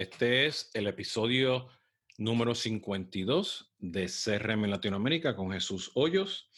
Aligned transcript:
Este 0.00 0.46
es 0.46 0.70
el 0.72 0.86
episodio 0.86 1.68
número 2.16 2.54
52 2.54 3.74
de 3.80 4.06
CRM 4.06 4.64
Latinoamérica 4.64 5.36
con 5.36 5.52
Jesús 5.52 5.90
Hoyos. 5.94 6.50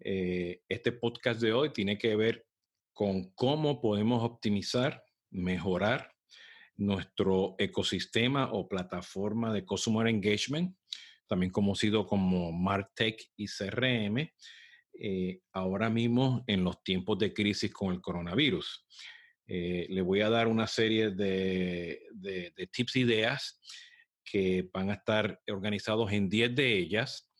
Eh, 0.00 0.60
este 0.68 0.92
podcast 0.92 1.40
de 1.40 1.54
hoy 1.54 1.70
tiene 1.70 1.96
que 1.96 2.14
ver 2.14 2.46
con 2.92 3.30
cómo 3.30 3.80
podemos 3.80 4.22
optimizar, 4.22 5.02
mejorar 5.30 6.12
nuestro 6.76 7.54
ecosistema 7.56 8.52
o 8.52 8.68
plataforma 8.68 9.50
de 9.50 9.64
Customer 9.64 10.06
Engagement, 10.06 10.76
también 11.26 11.52
conocido 11.52 12.06
como 12.06 12.52
MarTech 12.52 13.32
y 13.34 13.46
CRM, 13.46 14.30
eh, 15.00 15.40
ahora 15.52 15.88
mismo 15.88 16.44
en 16.46 16.62
los 16.62 16.84
tiempos 16.84 17.18
de 17.18 17.32
crisis 17.32 17.72
con 17.72 17.94
el 17.94 18.02
coronavirus. 18.02 18.84
Eh, 19.46 19.86
le 19.90 20.00
voy 20.00 20.22
a 20.22 20.30
dar 20.30 20.48
una 20.48 20.66
serie 20.66 21.10
de, 21.10 22.00
tips 22.72 22.96
e 22.96 23.00
ideas 23.00 23.60
que 24.24 24.68
van 24.72 24.90
a 24.90 24.94
estar 24.94 25.40
organizados 25.48 26.10
en 26.12 26.28
10 26.28 26.54
de 26.54 26.78
ellas, 26.78 27.30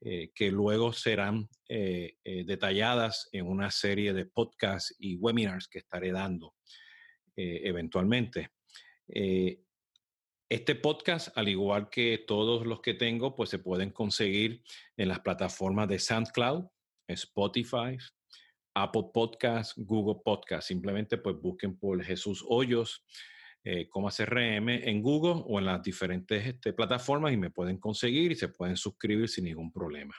eh, 0.00 0.30
que 0.32 0.52
luego 0.52 0.92
serán 0.92 1.48
eh, 1.68 2.16
detalladas 2.46 3.28
en 3.32 3.46
una 3.46 3.70
serie 3.72 4.12
de 4.12 4.26
podcasts 4.26 4.94
y 5.00 5.16
webinars 5.16 5.66
que 5.68 5.78
estaré 5.78 6.12
dando 6.12 6.54
eventualmente. 7.40 8.50
este 10.48 10.74
podcast, 10.74 11.28
al 11.38 11.48
igual 11.48 11.88
que 11.88 12.24
todos 12.26 12.66
los 12.66 12.80
que 12.80 12.94
tengo, 12.94 13.36
pues 13.36 13.48
se 13.50 13.60
pueden 13.60 13.90
conseguir 13.92 14.60
en 14.96 15.06
las 15.06 15.20
plataformas 15.20 15.86
de 15.88 16.00
SoundCloud, 16.00 16.64
Spotify, 17.06 17.96
Apple 18.74 19.10
Podcast, 19.12 19.76
Google 19.76 20.20
Podcast. 20.24 20.68
Simplemente 20.68 21.18
pues 21.18 21.36
busquen 21.40 21.78
por 21.78 22.02
Jesús 22.02 22.44
Hoyos, 22.48 23.04
eh, 23.64 23.88
como 23.88 24.08
CRM 24.08 24.68
en 24.68 25.02
Google 25.02 25.42
o 25.46 25.58
en 25.58 25.66
las 25.66 25.82
diferentes 25.82 26.46
este, 26.46 26.72
plataformas 26.72 27.32
y 27.32 27.36
me 27.36 27.50
pueden 27.50 27.78
conseguir 27.78 28.32
y 28.32 28.36
se 28.36 28.48
pueden 28.48 28.76
suscribir 28.76 29.28
sin 29.28 29.44
ningún 29.44 29.72
problema. 29.72 30.14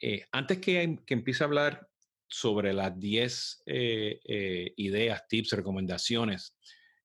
Eh, 0.00 0.24
antes 0.32 0.58
que, 0.58 0.98
empiece 1.06 1.42
a 1.42 1.46
hablar 1.46 1.88
sobre 2.28 2.72
las 2.74 2.98
10 2.98 3.62
eh, 3.66 4.72
ideas, 4.76 5.26
tips, 5.26 5.52
recomendaciones, 5.52 6.56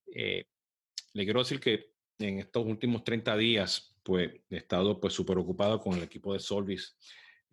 le 0.05 1.23
quiero 1.23 1.39
decir 1.39 1.59
que 1.59 1.93
en 2.19 2.39
estos 2.39 2.65
últimos 2.65 3.03
30 3.03 3.35
días, 3.37 3.95
pues 4.03 4.31
he 4.49 4.57
estado 4.57 4.99
pues 4.99 5.13
súper 5.13 5.37
ocupado 5.37 5.79
con 5.79 5.97
el 5.97 6.03
equipo 6.03 6.33
de 6.33 6.39
Solvis 6.39 6.97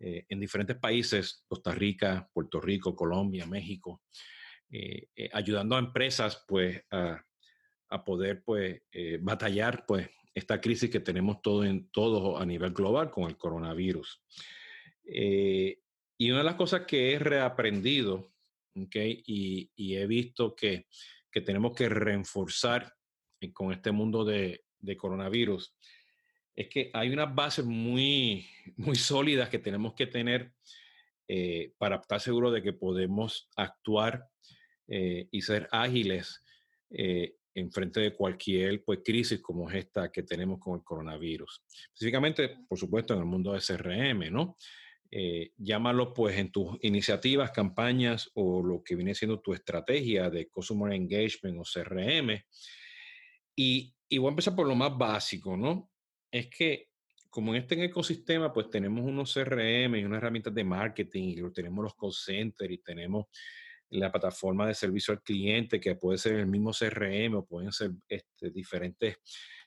eh, 0.03 0.25
en 0.29 0.39
diferentes 0.39 0.77
países, 0.77 1.43
Costa 1.47 1.71
Rica, 1.71 2.27
Puerto 2.33 2.59
Rico, 2.59 2.95
Colombia, 2.95 3.45
México, 3.45 4.01
eh, 4.71 5.09
eh, 5.15 5.29
ayudando 5.31 5.75
a 5.75 5.79
empresas 5.79 6.43
pues 6.47 6.83
a, 6.89 7.23
poder 8.05 8.41
pues 8.43 8.81
batallar 9.19 9.85
pues 9.85 10.09
esta 10.33 10.61
crisis 10.61 10.89
que 10.89 11.01
tenemos 11.01 11.41
todo 11.41 11.65
en 11.65 11.89
todo 11.91 12.37
a 12.37 12.45
nivel 12.45 12.71
global 12.71 13.11
con 13.11 13.25
el 13.25 13.35
coronavirus. 13.37 14.23
y 15.03 16.29
una 16.31 16.37
de 16.37 16.43
las 16.45 16.55
cosas 16.55 16.85
que 16.87 17.11
he 17.11 17.19
reaprendido 17.19 18.33
okay, 18.73 19.21
y, 19.27 19.95
he 19.97 20.07
visto 20.07 20.55
que, 20.55 20.87
que, 21.29 21.41
tenemos 21.41 21.75
que 21.75 21.89
reforzar 21.89 22.93
con 23.51 23.73
este 23.73 23.91
mundo 23.91 24.23
de, 24.23 24.63
de 24.79 24.95
coronavirus 24.95 25.75
es 26.55 26.67
que 26.67 26.89
hay 26.93 27.09
unas 27.09 27.33
bases 27.33 27.65
muy, 27.65 28.47
muy 28.77 28.95
sólidas 28.95 29.49
que 29.49 29.59
tenemos 29.59 29.93
que 29.93 30.07
tener 30.07 30.51
eh, 31.27 31.73
para 31.77 31.97
estar 31.97 32.19
seguros 32.19 32.53
de 32.53 32.61
que 32.61 32.73
podemos 32.73 33.49
actuar 33.55 34.27
eh, 34.87 35.27
y 35.31 35.41
ser 35.41 35.67
ágiles 35.71 36.43
eh, 36.89 37.35
en 37.53 37.71
frente 37.71 38.01
de 38.01 38.13
cualquier 38.13 38.83
pues, 38.83 38.99
crisis 39.03 39.41
como 39.41 39.69
es 39.69 39.77
esta 39.77 40.11
que 40.11 40.23
tenemos 40.23 40.59
con 40.59 40.77
el 40.77 40.83
coronavirus. 40.83 41.63
Específicamente, 41.93 42.57
por 42.67 42.77
supuesto, 42.77 43.13
en 43.13 43.21
el 43.21 43.25
mundo 43.25 43.53
de 43.53 43.61
CRM, 43.61 44.31
¿no? 44.31 44.57
llámalo 45.57 46.13
pues 46.13 46.37
en 46.37 46.53
tus 46.53 46.77
iniciativas, 46.83 47.51
campañas 47.51 48.31
o 48.33 48.63
lo 48.63 48.81
que 48.81 48.95
viene 48.95 49.13
siendo 49.13 49.41
tu 49.41 49.53
estrategia 49.53 50.29
de 50.29 50.47
Customer 50.47 50.93
Engagement 50.93 51.59
o 51.59 51.63
CRM. 51.63 52.41
Y, 53.53 53.93
y 54.07 54.17
voy 54.17 54.27
a 54.27 54.29
empezar 54.29 54.55
por 54.55 54.65
lo 54.65 54.75
más 54.75 54.97
básico, 54.97 55.57
¿no? 55.57 55.90
Es 56.31 56.47
que 56.47 56.91
como 57.31 57.55
en 57.55 57.61
este 57.61 57.81
ecosistema, 57.81 58.51
pues 58.51 58.69
tenemos 58.69 59.05
unos 59.05 59.33
CRM 59.33 59.95
y 59.95 60.03
unas 60.03 60.17
herramientas 60.17 60.53
de 60.53 60.65
marketing, 60.65 61.37
y 61.37 61.53
tenemos 61.53 61.81
los 61.81 61.95
call 61.95 62.11
centers 62.11 62.71
y 62.71 62.77
tenemos 62.79 63.27
la 63.89 64.11
plataforma 64.11 64.67
de 64.67 64.73
servicio 64.73 65.13
al 65.13 65.21
cliente, 65.21 65.79
que 65.79 65.95
puede 65.95 66.17
ser 66.17 66.35
el 66.35 66.47
mismo 66.47 66.71
CRM 66.71 67.35
o 67.35 67.45
pueden 67.45 67.71
ser 67.71 67.91
este, 68.07 68.51
diferentes 68.51 69.17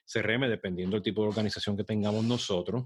CRM, 0.05 0.47
dependiendo 0.47 0.95
del 0.95 1.03
tipo 1.03 1.23
de 1.23 1.29
organización 1.29 1.75
que 1.75 1.83
tengamos 1.83 2.23
nosotros, 2.23 2.85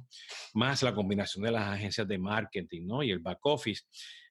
más 0.54 0.82
la 0.82 0.96
combinación 0.96 1.44
de 1.44 1.52
las 1.52 1.68
agencias 1.68 2.08
de 2.08 2.18
marketing 2.18 2.86
¿no? 2.86 3.04
y 3.04 3.12
el 3.12 3.20
back 3.20 3.46
office, 3.46 3.84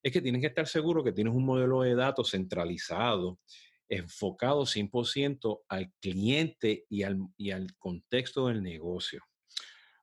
es 0.02 0.10
que 0.10 0.22
tienes 0.22 0.40
que 0.40 0.46
estar 0.46 0.66
seguro 0.66 1.04
que 1.04 1.12
tienes 1.12 1.34
un 1.34 1.44
modelo 1.44 1.82
de 1.82 1.94
datos 1.94 2.30
centralizado, 2.30 3.38
enfocado 3.86 4.62
100% 4.62 5.64
al 5.68 5.92
cliente 6.00 6.86
y 6.88 7.02
al, 7.02 7.18
y 7.36 7.50
al 7.50 7.74
contexto 7.76 8.48
del 8.48 8.62
negocio. 8.62 9.22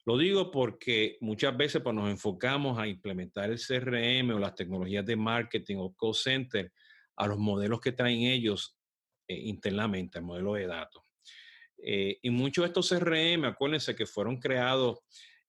Lo 0.05 0.19
digo 0.19 0.51
porque 0.51 1.17
muchas 1.19 1.57
veces 1.57 1.81
pues, 1.81 1.95
nos 1.95 2.09
enfocamos 2.09 2.77
a 2.77 2.87
implementar 2.87 3.49
el 3.49 3.59
CRM 3.59 4.35
o 4.35 4.39
las 4.39 4.53
tecnologías 4.53 5.03
de 5.03 5.15
marketing 5.15 5.77
o 5.79 5.95
call 5.95 6.13
center 6.13 6.71
a 7.17 7.27
los 7.27 7.39
modelos 7.39 7.81
que 7.81 7.91
traen 7.91 8.21
ellos 8.21 8.77
eh, 9.27 9.35
internamente, 9.35 10.19
el 10.19 10.25
modelo 10.25 10.53
de 10.53 10.67
datos. 10.67 11.01
Eh, 11.77 12.19
y 12.21 12.29
muchos 12.29 12.63
de 12.63 12.67
estos 12.67 12.89
CRM, 12.89 13.45
acuérdense 13.45 13.95
que 13.95 14.05
fueron 14.05 14.39
creados 14.39 14.99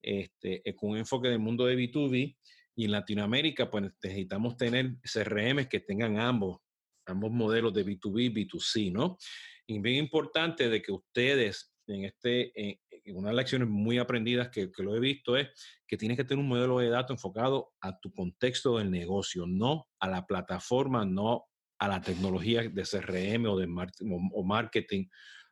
este, 0.00 0.67
eh, 0.69 0.75
con 0.75 0.91
un 0.91 0.99
enfoque 0.99 1.28
del 1.28 1.38
mundo 1.38 1.67
de 1.67 1.77
B2B 1.77 2.37
y 2.77 2.84
en 2.84 2.93
Latinoamérica 2.93 3.71
pues 3.71 3.84
necesitamos 4.03 4.56
tener 4.56 4.97
CRM 5.03 5.67
que 5.69 5.81
tengan 5.81 6.19
ambos, 6.19 6.61
ambos 7.05 7.31
modelos 7.31 7.75
de 7.75 7.84
B2B, 7.84 8.33
B2C, 8.33 8.91
¿no? 8.91 9.19
Y 9.67 9.78
bien 9.81 9.97
importante 9.97 10.71
de 10.71 10.81
que 10.81 10.93
ustedes 10.93 11.75
en 11.88 12.05
este, 12.05 12.81
una 13.12 13.28
de 13.28 13.34
las 13.34 13.44
lecciones 13.44 13.69
muy 13.69 13.99
aprendidas 13.99 14.49
que, 14.49 14.71
lo 14.78 14.97
he 14.97 15.00
visto 15.00 15.37
es 15.37 15.49
que 15.87 15.97
tienes 15.97 16.17
que 16.17 16.25
tener 16.25 16.43
un 16.43 16.49
modelo 16.49 16.78
de 16.78 16.89
datos 16.89 17.15
enfocado 17.15 17.72
a 17.81 17.99
tu 17.99 18.12
contexto 18.12 18.78
del 18.78 18.91
negocio, 18.91 19.47
no 19.47 19.89
a 20.00 20.09
la 20.09 20.27
plataforma, 20.27 21.05
no 21.05 21.47
a 21.78 21.89
la 21.89 22.00
tecnología 22.00 22.62
de 22.62 22.83
CRM 22.83 23.47
o 23.47 23.59
de 23.59 23.67
marketing 23.67 25.06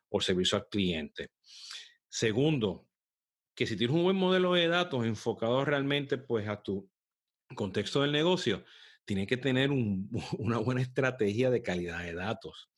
o 0.09 0.21
servicio 0.21 0.57
al 0.57 0.67
cliente. 0.67 1.31
Segundo, 2.09 2.87
que 3.55 3.65
si 3.65 3.77
tienes 3.77 3.95
un 3.95 4.03
buen 4.03 4.17
modelo 4.17 4.53
de 4.53 4.67
datos 4.67 5.05
enfocado 5.05 5.63
realmente 5.63 6.17
pues 6.17 6.47
a 6.47 6.61
tu 6.61 6.89
contexto 7.55 8.01
del 8.01 8.11
negocio, 8.11 8.65
tienes 9.05 9.27
que 9.27 9.37
tener 9.37 9.69
una 10.39 10.57
buena 10.57 10.81
estrategia 10.81 11.49
de 11.49 11.61
calidad 11.61 12.03
de 12.03 12.13
datos 12.13 12.69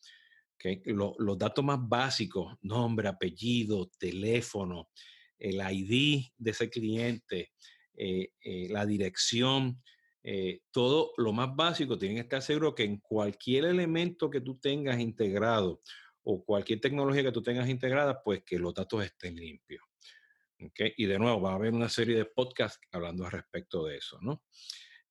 los 0.85 1.38
datos 1.38 1.63
más 1.63 1.79
básicos, 1.81 2.56
nombre, 2.62 3.07
apellido, 3.07 3.90
teléfono, 3.97 4.90
el 5.38 5.56
ID 5.56 6.23
de 6.38 6.51
ese 6.51 6.69
cliente, 6.69 7.51
eh, 7.95 8.31
eh, 8.41 8.67
la 8.69 8.85
dirección, 8.85 9.81
eh, 10.23 10.62
todo 10.72 11.13
lo 11.17 11.31
más 11.31 11.56
básico, 11.56 11.97
tienen 11.97 12.17
que 12.17 12.23
estar 12.23 12.41
seguros 12.41 12.75
que 12.75 12.84
en 12.84 12.97
cualquier 12.97 13.66
elemento 13.66 14.29
que 14.29 14.41
tú 14.41 14.57
tengas 14.57 15.00
integrado 15.00 15.81
o 16.23 16.44
cualquier 16.44 16.81
tecnología 16.81 17.23
que 17.23 17.31
tú 17.31 17.41
tengas 17.41 17.69
integrada, 17.69 18.22
pues 18.22 18.44
que 18.44 18.59
los 18.59 18.73
datos 18.73 19.06
estén 19.06 19.35
limpios. 19.35 19.84
Y 20.97 21.06
de 21.06 21.19
nuevo, 21.19 21.40
va 21.40 21.51
a 21.51 21.56
haber 21.56 21.72
una 21.72 21.88
serie 21.88 22.17
de 22.17 22.25
podcasts 22.25 22.79
hablando 22.91 23.25
al 23.25 23.31
respecto 23.31 23.85
de 23.85 23.97
eso, 23.97 24.17
¿no? 24.22 24.44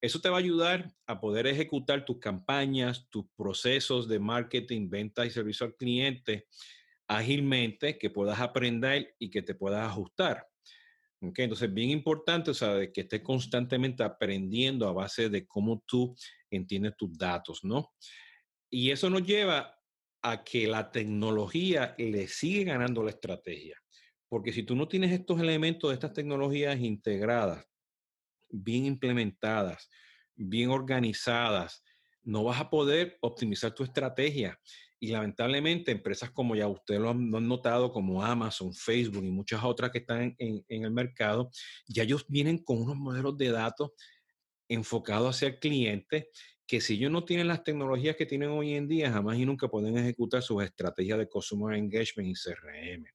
Eso 0.00 0.20
te 0.20 0.28
va 0.28 0.36
a 0.36 0.40
ayudar 0.40 0.92
a 1.06 1.20
poder 1.20 1.46
ejecutar 1.46 2.04
tus 2.04 2.18
campañas, 2.18 3.08
tus 3.10 3.26
procesos 3.36 4.09
de 4.09 4.18
marketing, 4.18 4.88
venta 4.88 5.24
y 5.24 5.30
servicio 5.30 5.66
al 5.66 5.74
cliente 5.74 6.47
ágilmente, 7.09 7.98
que 7.98 8.10
puedas 8.10 8.41
aprender 8.41 9.15
y 9.18 9.30
que 9.30 9.42
te 9.42 9.54
puedas 9.54 9.86
ajustar. 9.86 10.47
Okay, 11.21 11.44
entonces, 11.44 11.72
bien 11.72 11.91
importante, 11.91 12.50
o 12.50 12.54
sea, 12.54 12.92
que 12.92 13.00
estés 13.03 13.22
constantemente 13.22 14.03
aprendiendo 14.03 14.86
a 14.86 14.92
base 14.92 15.30
de 15.30 15.47
cómo 15.47 15.82
tú 15.86 16.15
entiendes 16.50 16.94
tus 16.97 17.16
datos, 17.16 17.65
¿no? 17.65 17.94
Y 18.71 18.91
eso 18.91 19.09
nos 19.09 19.24
lleva 19.24 19.74
a 20.22 20.44
que 20.44 20.66
la 20.66 20.91
tecnología 20.91 21.94
le 21.97 22.28
sigue 22.28 22.65
ganando 22.65 23.03
la 23.03 23.10
estrategia. 23.10 23.80
Porque 24.28 24.53
si 24.53 24.65
tú 24.65 24.76
no 24.76 24.88
tienes 24.88 25.12
estos 25.12 25.41
elementos 25.41 25.91
de 25.91 25.94
estas 25.94 26.12
tecnologías 26.12 26.78
integradas, 26.80 27.65
bien 28.62 28.86
implementadas, 28.86 29.88
bien 30.34 30.70
organizadas, 30.70 31.82
no 32.22 32.44
vas 32.44 32.60
a 32.60 32.68
poder 32.68 33.18
optimizar 33.20 33.72
tu 33.74 33.84
estrategia. 33.84 34.58
Y 34.98 35.08
lamentablemente 35.08 35.92
empresas 35.92 36.30
como 36.30 36.56
ya 36.56 36.66
ustedes 36.66 37.00
lo 37.00 37.10
han, 37.10 37.30
notado, 37.30 37.92
como 37.92 38.22
Amazon, 38.22 38.72
Facebook 38.72 39.24
y 39.24 39.30
muchas 39.30 39.62
otras 39.62 39.91
que 39.91 39.98
están 39.98 40.34
en, 40.38 40.64
el 40.68 40.91
mercado, 40.91 41.50
ya 41.86 42.03
ellos 42.03 42.24
vienen 42.28 42.58
con 42.58 42.82
unos 42.82 42.97
modelos 42.97 43.36
de 43.36 43.50
datos 43.50 43.91
enfocados 44.68 45.36
hacia 45.36 45.48
el 45.48 45.59
cliente 45.59 46.30
que 46.66 46.80
si 46.80 46.94
ellos 46.94 47.12
no 47.12 47.24
tienen 47.24 47.47
las 47.47 47.62
tecnologías 47.62 48.16
que 48.16 48.26
tienen 48.26 48.48
hoy 48.48 48.74
en 48.74 48.88
día, 48.88 49.12
jamás 49.12 49.38
y 49.38 49.44
nunca 49.44 49.68
pueden 49.68 49.97
ejecutar 49.97 50.42
sus 50.42 50.64
estrategias 50.64 51.18
de 51.18 51.28
Consumer 51.28 51.76
Engagement 51.76 52.28
y 52.28 52.34
CRM. 52.34 53.06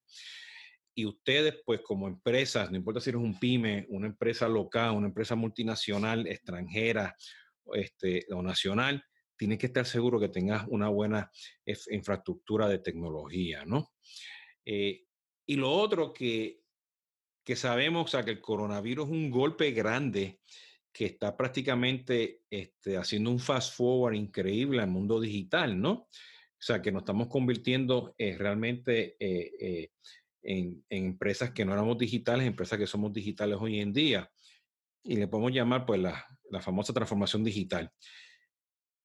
Y 0.93 1.05
ustedes, 1.05 1.61
pues 1.65 1.81
como 1.81 2.07
empresas, 2.07 2.69
no 2.69 2.77
importa 2.77 2.99
si 2.99 3.09
eres 3.09 3.21
un 3.21 3.39
pyme, 3.39 3.85
una 3.89 4.07
empresa 4.07 4.47
local, 4.47 4.91
una 4.91 5.07
empresa 5.07 5.35
multinacional, 5.35 6.27
extranjera 6.27 7.15
este, 7.73 8.25
o 8.31 8.41
nacional, 8.41 9.03
tienen 9.37 9.57
que 9.57 9.67
estar 9.67 9.85
seguros 9.85 10.21
que 10.21 10.29
tengas 10.29 10.67
una 10.67 10.89
buena 10.89 11.31
infraestructura 11.89 12.67
de 12.67 12.77
tecnología, 12.77 13.65
¿no? 13.65 13.91
Eh, 14.63 15.05
y 15.47 15.55
lo 15.55 15.71
otro 15.71 16.13
que, 16.13 16.61
que 17.43 17.55
sabemos, 17.55 18.05
o 18.05 18.07
sea, 18.07 18.23
que 18.23 18.31
el 18.31 18.41
coronavirus 18.41 19.07
es 19.07 19.11
un 19.11 19.31
golpe 19.31 19.71
grande 19.71 20.41
que 20.93 21.05
está 21.05 21.35
prácticamente 21.35 22.41
este, 22.49 22.97
haciendo 22.97 23.31
un 23.31 23.39
fast 23.39 23.75
forward 23.75 24.13
increíble 24.13 24.81
al 24.81 24.89
mundo 24.89 25.19
digital, 25.19 25.79
¿no? 25.79 25.91
O 25.91 26.63
sea, 26.63 26.81
que 26.81 26.91
nos 26.91 27.01
estamos 27.01 27.27
convirtiendo 27.27 28.13
eh, 28.19 28.37
realmente 28.37 29.15
eh, 29.19 29.89
eh, 30.43 30.59
en, 30.59 30.83
empresas 30.89 31.51
que 31.51 31.65
no 31.65 31.73
éramos 31.73 31.97
digitales, 31.97 32.47
empresas 32.47 32.77
que 32.77 32.87
somos 32.87 33.13
digitales 33.13 33.57
hoy 33.59 33.79
en 33.79 33.93
día. 33.93 34.31
Y 35.03 35.15
le 35.15 35.27
podemos 35.27 35.51
llamar, 35.51 35.85
pues, 35.85 35.99
la, 35.99 36.25
la 36.49 36.61
famosa 36.61 36.93
transformación 36.93 37.43
digital. 37.43 37.91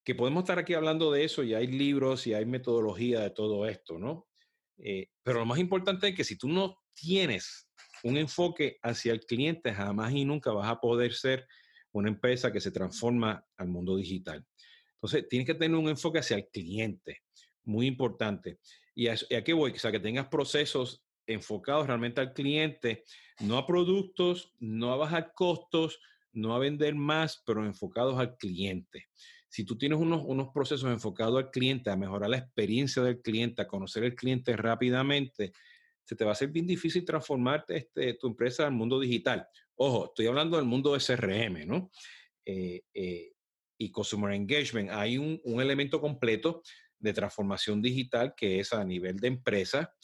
Que 0.04 0.14
podemos 0.14 0.42
estar 0.42 0.58
aquí 0.58 0.74
hablando 0.74 1.10
de 1.10 1.24
eso 1.24 1.42
y 1.42 1.54
hay 1.54 1.66
libros 1.66 2.26
y 2.26 2.34
hay 2.34 2.46
metodología 2.46 3.20
de 3.20 3.30
todo 3.30 3.66
esto, 3.66 3.98
¿no? 3.98 4.28
pero 5.22 5.38
lo 5.38 5.46
más 5.46 5.58
importante 5.58 6.08
es 6.08 6.14
que 6.14 6.22
si 6.22 6.36
tú 6.36 6.48
no 6.48 6.82
tienes 6.92 7.70
un 8.02 8.16
enfoque 8.16 8.78
hacia 8.82 9.12
el 9.12 9.20
cliente, 9.20 9.72
jamás 9.72 10.12
y 10.12 10.24
nunca 10.24 10.52
vas 10.52 10.68
a 10.68 10.80
poder 10.80 11.14
ser 11.14 11.46
una 11.92 12.08
empresa 12.08 12.52
que 12.52 12.60
se 12.60 12.70
transforma 12.70 13.44
al 13.56 13.68
mundo 13.68 13.96
digital. 13.96 14.44
Entonces, 14.94 15.28
tienes 15.28 15.46
que 15.46 15.54
tener 15.54 15.76
un 15.76 15.88
enfoque 15.88 16.18
hacia 16.18 16.36
el 16.36 16.48
cliente, 16.48 17.22
muy 17.64 17.86
importante. 17.86 18.58
¿Y 18.94 19.08
a, 19.08 19.16
qué 19.16 19.52
voy? 19.52 19.72
O 19.72 19.78
sea, 19.78 19.92
que 19.92 20.00
tengas 20.00 20.28
procesos 20.28 21.04
enfocados 21.26 21.87
realmente 21.87 22.20
al 22.20 22.32
cliente, 22.32 23.05
no 23.40 23.58
a 23.58 23.67
productos, 23.67 24.52
no 24.58 24.93
a 24.93 24.96
bajar 24.96 25.32
costos, 25.34 26.00
no 26.32 26.55
a 26.55 26.58
vender 26.58 26.94
más, 26.94 27.43
pero 27.46 27.64
enfocados 27.64 28.19
al 28.19 28.37
cliente. 28.37 29.08
Si 29.49 29.64
tú 29.64 29.78
tienes 29.78 29.99
unos, 29.99 30.23
unos 30.25 30.49
procesos 30.52 30.90
enfocados 30.90 31.38
al 31.38 31.50
cliente, 31.50 31.90
a 31.90 31.96
mejorar 31.96 32.31
la 32.31 32.38
experiencia 32.38 33.02
del 33.02 33.23
cliente, 33.23 33.62
a 33.62 33.67
conocer 33.67 34.05
el 34.05 34.14
cliente 34.14 34.56
rápidamente, 34.56 35.52
se 36.06 36.14
te 36.14 36.25
va 36.25 36.31
a 36.31 36.32
hacer 36.32 36.49
bien 36.49 36.67
difícil 36.67 37.05
transformar 37.05 37.64
este, 37.69 38.14
tu 38.14 38.28
empresa 38.28 38.67
al 38.67 38.73
mundo 38.73 39.00
digital. 39.00 39.46
Ojo, 39.75 40.06
estoy 40.06 40.26
hablando 40.26 40.56
del 40.56 40.67
mundo 40.67 40.94
de 40.94 41.00
CRM, 41.00 41.67
¿no? 41.67 41.90
Eh, 42.44 42.82
eh, 42.94 43.32
y 43.76 43.90
Customer 43.90 44.32
Engagement. 44.32 44.90
Hay 44.90 45.19
un, 45.19 45.40
elemento 45.61 46.00
completo 46.00 46.62
de 46.99 47.12
transformación 47.12 47.82
digital 47.82 48.34
que 48.37 48.61
es 48.61 48.73
a 48.73 48.84
nivel 48.84 49.17
de 49.17 49.28
empresa, 49.28 49.94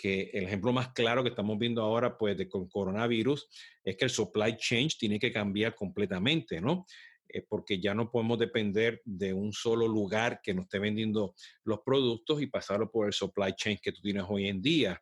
que 0.00 0.30
el 0.32 0.44
ejemplo 0.44 0.72
más 0.72 0.92
claro 0.94 1.22
que 1.22 1.28
estamos 1.28 1.58
viendo 1.58 1.82
ahora, 1.82 2.16
pues, 2.16 2.36
de, 2.38 2.48
con 2.48 2.68
coronavirus, 2.68 3.46
es 3.84 3.96
que 3.96 4.06
el 4.06 4.10
supply 4.10 4.56
chain 4.56 4.88
tiene 4.98 5.18
que 5.18 5.30
cambiar 5.30 5.74
completamente, 5.74 6.58
¿no? 6.58 6.86
Eh, 7.28 7.44
porque 7.46 7.78
ya 7.78 7.94
no 7.94 8.10
podemos 8.10 8.38
depender 8.38 9.02
de 9.04 9.34
un 9.34 9.52
solo 9.52 9.86
lugar 9.86 10.40
que 10.42 10.54
nos 10.54 10.64
esté 10.64 10.78
vendiendo 10.78 11.34
los 11.64 11.80
productos 11.84 12.40
y 12.40 12.46
pasarlo 12.46 12.90
por 12.90 13.08
el 13.08 13.12
supply 13.12 13.52
chain 13.54 13.78
que 13.82 13.92
tú 13.92 14.00
tienes 14.00 14.24
hoy 14.26 14.48
en 14.48 14.62
día. 14.62 15.00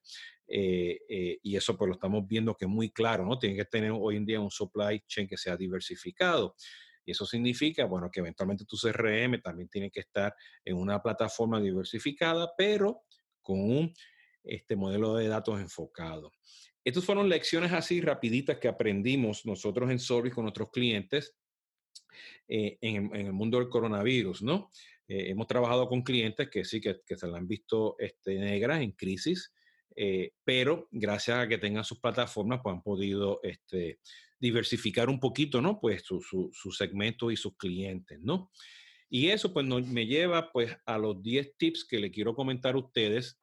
Eh, 0.49 0.99
eh, 1.09 1.39
y 1.43 1.57
eso 1.57 1.77
pues 1.77 1.89
lo 1.89 1.95
estamos 1.95 2.27
viendo 2.27 2.57
que 2.57 2.65
es 2.65 2.71
muy 2.71 2.91
claro, 2.91 3.25
¿no? 3.25 3.39
Tiene 3.39 3.55
que 3.55 3.67
tener 3.67 3.93
hoy 3.93 4.17
en 4.17 4.27
día 4.27 4.41
un 4.41 4.51
supply 4.51 5.01
chain 5.07 5.29
que 5.29 5.37
sea 5.37 5.57
diversificado. 5.57 6.57
Y 7.05 7.13
eso 7.13 7.25
significa, 7.25 7.85
bueno, 7.85 8.11
que 8.11 8.21
eventualmente 8.21 8.65
tu 8.65 8.77
CRM 8.77 9.41
también 9.41 9.69
tiene 9.69 9.91
que 9.91 10.01
estar 10.01 10.35
en 10.65 10.77
una 10.77 11.01
plataforma 11.01 11.61
diversificada, 11.61 12.53
pero 12.59 13.03
con 13.41 13.61
un 13.61 13.95
este 14.45 14.77
modelo 14.77 15.15
de 15.15 15.29
datos 15.29 15.61
enfocado. 15.61 16.33
Estas 16.85 17.05
fueron 17.05 17.29
lecciones 17.29 17.73
así 17.73 18.01
rapiditas 18.01 18.59
que 18.59 18.69
aprendimos 18.69 19.45
nosotros 19.45 19.91
en 19.91 19.99
Service 19.99 20.35
con 20.35 20.45
nuestros 20.45 20.71
clientes 20.71 21.35
eh, 22.49 22.79
en, 22.81 23.15
el 23.15 23.33
mundo 23.33 23.59
del 23.59 23.69
coronavirus, 23.69 24.43
¿no? 24.43 24.71
hemos 25.11 25.47
trabajado 25.47 25.89
con 25.89 26.03
clientes 26.03 26.51
que 26.51 26.67
sí, 26.67 26.83
que, 26.83 27.01
que 27.07 27.17
se 27.17 27.27
la 27.27 27.39
han 27.39 27.49
visto 27.49 27.97
este, 27.99 28.39
negras 28.39 28.83
en 28.83 28.93
crisis, 28.93 29.55
eh, 30.01 30.31
pero 30.45 30.87
gracias 30.93 31.39
a 31.39 31.49
que 31.49 31.59
tengan 31.59 31.83
sus 31.83 31.99
plataformas, 31.99 32.61
pues 32.63 32.73
han 32.73 32.83
podido 32.85 33.41
este, 33.43 33.99
diversificar 34.39 35.09
un 35.09 35.19
poquito, 35.19 35.61
¿no? 35.61 35.81
Pues 35.81 36.05
su, 36.05 36.21
su, 36.21 36.71
segmento 36.71 37.33
y 37.33 37.37
sus 37.37 37.57
clientes, 37.57 38.21
¿no? 38.21 38.53
Y 39.11 39.27
eso 39.27 39.53
pues 39.53 39.67
me 39.67 40.07
lleva 40.07 40.53
pues 40.53 40.77
a 40.87 40.99
los 40.99 41.21
10 41.21 41.57
tips 41.57 41.85
que 41.85 41.99
le 41.99 42.13
quiero 42.13 42.37
comentar 42.37 42.77
a 42.77 42.79
ustedes 42.79 43.41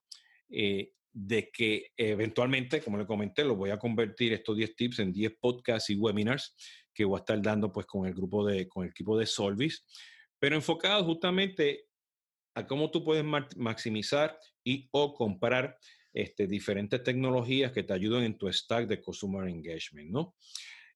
eh, 0.50 0.92
de 1.12 1.50
que 1.50 1.92
eventualmente, 1.96 2.82
como 2.82 2.98
le 2.98 3.06
comenté, 3.06 3.44
lo 3.46 3.56
voy 3.56 3.70
a 3.70 3.80
convertir 3.80 4.34
estos 4.34 4.58
10 4.58 4.76
tips 4.76 5.00
en 5.00 5.14
10 5.14 5.34
podcasts 5.40 5.90
y 5.90 5.96
webinars 5.96 6.56
que 6.94 7.06
voy 7.06 7.18
a 7.18 7.20
estar 7.20 7.42
dando 7.42 7.72
pues 7.72 7.86
con 7.86 8.06
el 8.06 8.14
grupo 8.14 8.46
de, 8.46 8.68
con 8.68 8.84
el 8.84 8.90
equipo 8.90 9.18
de 9.18 9.26
Solvis, 9.26 9.86
pero 10.40 10.56
enfocado 10.56 11.04
justamente 11.06 11.86
a 12.54 12.66
cómo 12.66 12.90
tú 12.90 13.04
puedes 13.04 13.24
maximizar 13.24 14.38
y 14.64 14.88
o 14.92 15.14
comprar 15.14 15.78
este, 16.14 16.48
diferentes 16.48 17.04
tecnologías 17.04 17.72
que 17.74 17.84
te 17.84 17.94
ayuden 17.94 18.24
en 18.24 18.38
tu 18.38 18.52
stack 18.52 18.88
de 18.88 19.02
Consumer 19.02 19.48
Engagement, 19.48 20.10
¿no? 20.10 20.36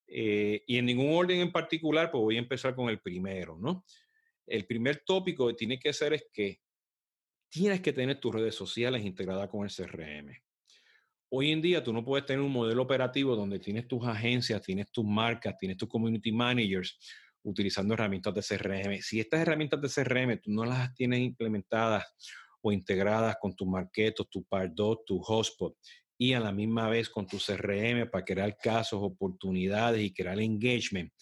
Eh, 0.06 0.64
y 0.66 0.78
en 0.78 0.86
ningún 0.86 1.14
orden 1.14 1.40
en 1.40 1.52
particular, 1.52 2.10
pues 2.10 2.20
voy 2.20 2.36
a 2.36 2.40
empezar 2.40 2.74
con 2.74 2.88
el 2.88 3.00
primero, 3.00 3.58
¿no? 3.58 3.84
El 4.46 4.66
primer 4.66 5.02
tópico 5.04 5.46
que 5.46 5.54
tiene 5.54 5.78
que 5.78 5.92
ser 5.92 6.14
es 6.14 6.26
que 6.32 6.60
tienes 7.50 7.80
que 7.80 7.92
tener 7.92 8.18
tus 8.20 8.34
redes 8.34 8.54
sociales 8.54 9.04
integradas 9.04 9.48
con 9.48 9.64
el 9.64 9.74
CRM. 9.74 10.32
Hoy 11.32 11.50
en 11.52 11.60
día 11.60 11.82
tú 11.82 11.92
no 11.92 12.04
puedes 12.04 12.26
tener 12.26 12.40
un 12.40 12.52
modelo 12.52 12.82
operativo 12.82 13.36
donde 13.36 13.58
tienes 13.58 13.86
tus 13.86 14.06
agencias, 14.06 14.62
tienes 14.62 14.90
tus 14.90 15.04
marcas, 15.04 15.56
tienes 15.58 15.76
tus 15.76 15.88
community 15.88 16.32
managers 16.32 16.98
utilizando 17.42 17.94
herramientas 17.94 18.34
de 18.34 18.42
CRM. 18.42 19.00
Si 19.00 19.20
estas 19.20 19.40
herramientas 19.40 19.80
de 19.80 19.88
CRM 19.88 20.40
tú 20.40 20.50
no 20.52 20.64
las 20.64 20.94
tienes 20.94 21.20
implementadas 21.20 22.04
o 22.60 22.72
integradas 22.72 23.36
con 23.40 23.54
tu 23.54 23.66
Marketo, 23.66 24.24
tu 24.24 24.44
Pardot, 24.44 25.04
tu 25.04 25.20
Hotspot 25.20 25.76
y 26.18 26.34
a 26.34 26.40
la 26.40 26.52
misma 26.52 26.88
vez 26.88 27.08
con 27.08 27.26
tu 27.26 27.38
CRM 27.38 28.10
para 28.10 28.24
crear 28.24 28.56
casos, 28.58 29.00
oportunidades 29.02 30.02
y 30.02 30.12
crear 30.12 30.38
engagement, 30.38 31.12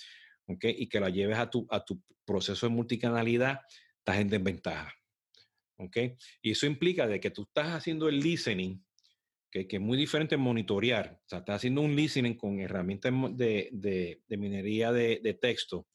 ¿ok? 0.47 0.65
Y 0.77 0.89
que 0.89 1.01
la 1.01 1.09
lleves 1.09 1.39
a 1.39 1.49
tu, 1.49 1.67
a 1.71 1.85
tu 1.85 2.03
proceso 2.25 2.67
de 2.67 2.75
multicanalidad, 2.75 3.61
estás 3.99 4.19
en 4.19 4.29
desventaja, 4.29 4.93
¿ok? 5.79 5.97
Y 6.43 6.51
eso 6.51 6.67
implica 6.67 7.07
de 7.07 7.21
que 7.21 7.31
tú 7.31 7.43
estás 7.43 7.69
haciendo 7.69 8.09
el 8.09 8.21
listening, 8.21 8.85
que 9.51 9.67
es 9.71 9.81
muy 9.81 9.97
diferente 9.97 10.35
en 10.35 10.43
monitorear, 10.43 11.21
o 11.25 11.29
sea, 11.29 11.39
estás 11.39 11.57
haciendo 11.57 11.81
un 11.81 11.97
listening 11.97 12.35
con 12.35 12.61
herramientas 12.61 13.13
de, 13.33 13.71
de, 13.73 14.23
de 14.27 14.37
minería 14.37 14.93
de, 14.93 15.21
de 15.23 15.35
texto 15.35 15.87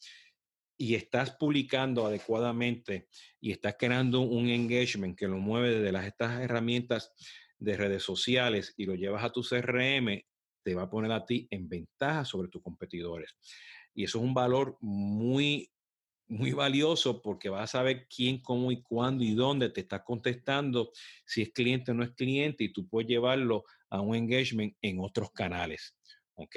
y 0.78 0.96
estás 0.96 1.32
publicando 1.32 2.06
adecuadamente 2.06 3.08
y 3.40 3.52
estás 3.52 3.76
creando 3.78 4.22
un 4.22 4.50
engagement 4.50 5.18
que 5.18 5.28
lo 5.28 5.38
mueve 5.38 5.76
desde 5.76 5.92
las, 5.92 6.06
estas 6.06 6.42
herramientas 6.42 7.14
de 7.58 7.78
redes 7.78 8.04
sociales 8.04 8.74
y 8.76 8.86
lo 8.86 8.96
llevas 8.96 9.24
a 9.24 9.32
tu 9.32 9.44
CRM, 9.44 10.26
te 10.64 10.76
va 10.76 10.84
a 10.84 10.90
poner 10.90 11.12
a 11.12 11.26
ti 11.26 11.48
en 11.52 11.70
ventaja 11.70 12.26
sobre 12.26 12.50
tus 12.50 12.62
competidores. 12.62 13.36
Y 13.94 14.04
eso 14.04 14.18
es 14.18 14.24
un 14.24 14.34
valor 14.34 14.78
muy, 14.82 15.72
muy 16.28 16.52
valioso 16.52 17.22
porque 17.22 17.50
vas 17.50 17.64
a 17.64 17.80
saber 17.80 18.08
quién, 18.08 18.40
cómo 18.40 18.72
y 18.72 18.82
cuándo 18.82 19.24
y 19.24 19.34
dónde 19.34 19.70
te 19.70 19.82
está 19.82 20.04
contestando, 20.04 20.92
si 21.26 21.42
es 21.42 21.52
cliente 21.52 21.92
o 21.92 21.94
no 21.94 22.04
es 22.04 22.12
cliente, 22.12 22.64
y 22.64 22.74
tú 22.74 22.88
puedes 22.88 23.10
llevarlo 23.10 23.64
a 23.90 24.02
un 24.02 24.16
engagement 24.16 24.76
en 24.82 25.00
otros 25.00 25.32
canales. 25.32 25.96
¿Ok? 26.36 26.56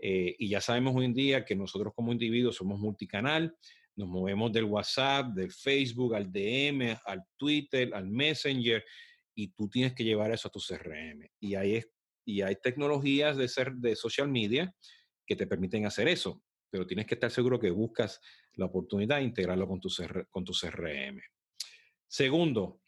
Eh, 0.00 0.36
y 0.38 0.48
ya 0.48 0.60
sabemos 0.60 0.94
hoy 0.94 1.06
en 1.06 1.14
día 1.14 1.44
que 1.44 1.56
nosotros 1.56 1.92
como 1.94 2.12
individuos 2.12 2.56
somos 2.56 2.78
multicanal, 2.78 3.56
nos 3.96 4.08
movemos 4.08 4.52
del 4.52 4.64
WhatsApp, 4.64 5.34
del 5.34 5.50
Facebook, 5.50 6.14
al 6.14 6.30
DM, 6.30 6.96
al 7.04 7.24
Twitter, 7.36 7.92
al 7.92 8.08
Messenger, 8.08 8.84
y 9.34 9.48
tú 9.48 9.68
tienes 9.68 9.94
que 9.94 10.04
llevar 10.04 10.30
eso 10.30 10.46
a 10.48 10.52
tu 10.52 10.60
CRM. 10.60 11.28
Y 11.40 11.56
hay, 11.56 11.82
y 12.24 12.42
hay 12.42 12.56
tecnologías 12.62 13.36
de, 13.36 13.48
ser, 13.48 13.72
de 13.74 13.96
social 13.96 14.28
media 14.28 14.72
que 15.26 15.34
te 15.34 15.48
permiten 15.48 15.84
hacer 15.84 16.06
eso, 16.06 16.42
pero 16.70 16.86
tienes 16.86 17.06
que 17.06 17.14
estar 17.14 17.30
seguro 17.30 17.58
que 17.58 17.70
buscas 17.70 18.20
la 18.58 18.66
oportunidad 18.66 19.16
de 19.16 19.22
integrarlo 19.22 19.66
con 19.66 19.80
tu, 19.80 19.88
con 20.30 20.44
tu 20.44 20.52
CRM. 20.52 21.20
Segundo, 22.06 22.80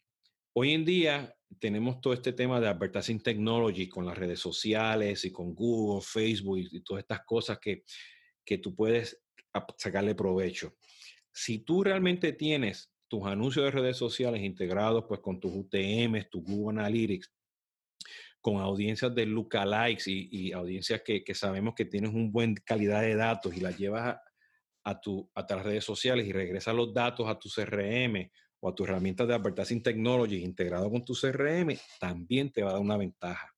hoy 0.53 0.73
en 0.73 0.85
día 0.85 1.33
tenemos 1.59 2.01
todo 2.01 2.13
este 2.13 2.33
tema 2.33 2.59
de 2.59 2.67
advertising 2.67 3.21
technology 3.21 3.87
con 3.87 4.05
las 4.05 4.17
redes 4.17 4.39
sociales 4.39 5.23
y 5.25 5.31
con 5.31 5.55
Google, 5.55 6.01
Facebook 6.01 6.59
y, 6.59 6.81
todas 6.81 7.03
estas 7.03 7.25
cosas 7.25 7.57
que, 7.59 7.83
que 8.45 8.57
tú 8.57 8.75
puedes 8.75 9.21
sacarle 9.77 10.13
provecho. 10.13 10.75
Si 11.31 11.59
tú 11.59 11.83
realmente 11.83 12.33
tienes 12.33 12.91
tus 13.07 13.25
anuncios 13.25 13.65
de 13.65 13.71
redes 13.71 13.97
sociales 13.97 14.41
integrados 14.41 15.05
pues 15.07 15.21
con 15.21 15.39
tus 15.39 15.53
UTMs, 15.53 16.29
tu 16.29 16.41
Google 16.43 16.79
Analytics, 16.79 17.31
con 18.41 18.57
audiencias 18.57 19.13
de 19.13 19.25
lookalikes 19.25 20.07
y, 20.07 20.27
y 20.31 20.51
audiencias 20.51 21.01
que, 21.03 21.23
que, 21.23 21.35
sabemos 21.35 21.75
que 21.75 21.85
tienes 21.85 22.11
una 22.13 22.29
buena 22.29 22.55
calidad 22.65 23.01
de 23.01 23.15
datos 23.15 23.55
y 23.55 23.59
las 23.59 23.77
llevas 23.77 24.15
a, 24.15 24.30
tu, 24.99 25.29
a 25.35 25.45
tus 25.45 25.63
redes 25.63 25.83
sociales 25.83 26.25
y 26.27 26.31
regresas 26.31 26.75
los 26.75 26.93
datos 26.93 27.27
a 27.27 27.37
tu 27.37 27.49
CRM 27.49 28.29
o 28.59 28.69
a 28.69 28.75
tu 28.75 28.83
herramienta 28.83 29.25
de 29.25 29.33
Advertising 29.33 29.83
Technology 29.83 30.43
integrado 30.43 30.89
con 30.89 31.03
tu 31.03 31.13
CRM, 31.13 31.77
también 31.99 32.51
te 32.51 32.63
va 32.63 32.69
a 32.69 32.73
dar 32.73 32.81
una 32.81 32.97
ventaja, 32.97 33.53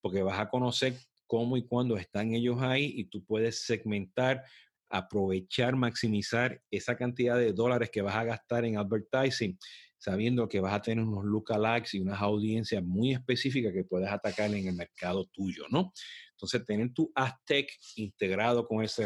porque 0.00 0.22
vas 0.22 0.38
a 0.40 0.48
conocer 0.48 0.94
cómo 1.26 1.56
y 1.56 1.66
cuándo 1.66 1.96
están 1.96 2.34
ellos 2.34 2.60
ahí 2.60 2.94
y 2.96 3.04
tú 3.04 3.24
puedes 3.24 3.64
segmentar, 3.64 4.42
aprovechar, 4.88 5.76
maximizar 5.76 6.60
esa 6.70 6.96
cantidad 6.96 7.36
de 7.36 7.52
dólares 7.52 7.90
que 7.90 8.00
vas 8.00 8.16
a 8.16 8.24
gastar 8.24 8.64
en 8.64 8.78
advertising, 8.78 9.58
sabiendo 9.98 10.48
que 10.48 10.60
vas 10.60 10.72
a 10.72 10.80
tener 10.80 11.04
unos 11.04 11.24
lookalikes 11.24 11.94
y 11.94 12.00
unas 12.00 12.20
audiencias 12.22 12.82
muy 12.82 13.12
específicas 13.12 13.72
que 13.74 13.84
puedes 13.84 14.10
atacar 14.10 14.52
en 14.54 14.66
el 14.66 14.74
mercado 14.74 15.26
tuyo, 15.26 15.64
¿no? 15.70 15.92
Entonces, 16.30 16.64
tener 16.64 16.94
tu 16.94 17.12
Aztec 17.14 17.68
integrado 17.96 18.66
con 18.66 18.82
es 18.82 18.98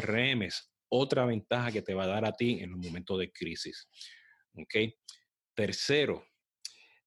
otra 0.95 1.25
ventaja 1.25 1.73
que 1.73 1.83
te 1.83 1.95
va 1.95 2.05
a 2.05 2.09
dar 2.09 2.25
a 2.27 2.33
ti 2.33 2.59
en 2.61 2.71
los 2.71 2.79
momentos 2.79 3.19
de 3.19 3.33
crisis. 3.33 3.89
¿Ok? 4.55 4.75
Tercero, 5.55 6.25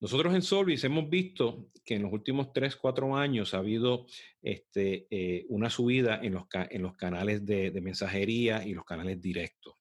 nosotros 0.01 0.33
en 0.35 0.41
Solvis 0.41 0.83
hemos 0.83 1.09
visto 1.09 1.69
que 1.83 1.95
en 1.95 2.03
los 2.03 2.11
últimos 2.11 2.51
3, 2.51 2.75
4 2.75 3.15
años 3.15 3.53
ha 3.53 3.59
habido 3.59 4.07
este, 4.41 5.07
eh, 5.09 5.45
una 5.49 5.69
subida 5.69 6.19
en 6.21 6.33
los, 6.33 6.95
canales 6.97 7.45
de, 7.45 7.71
mensajería 7.81 8.65
y 8.65 8.73
los 8.73 8.85
canales 8.85 9.21
directos. 9.21 9.75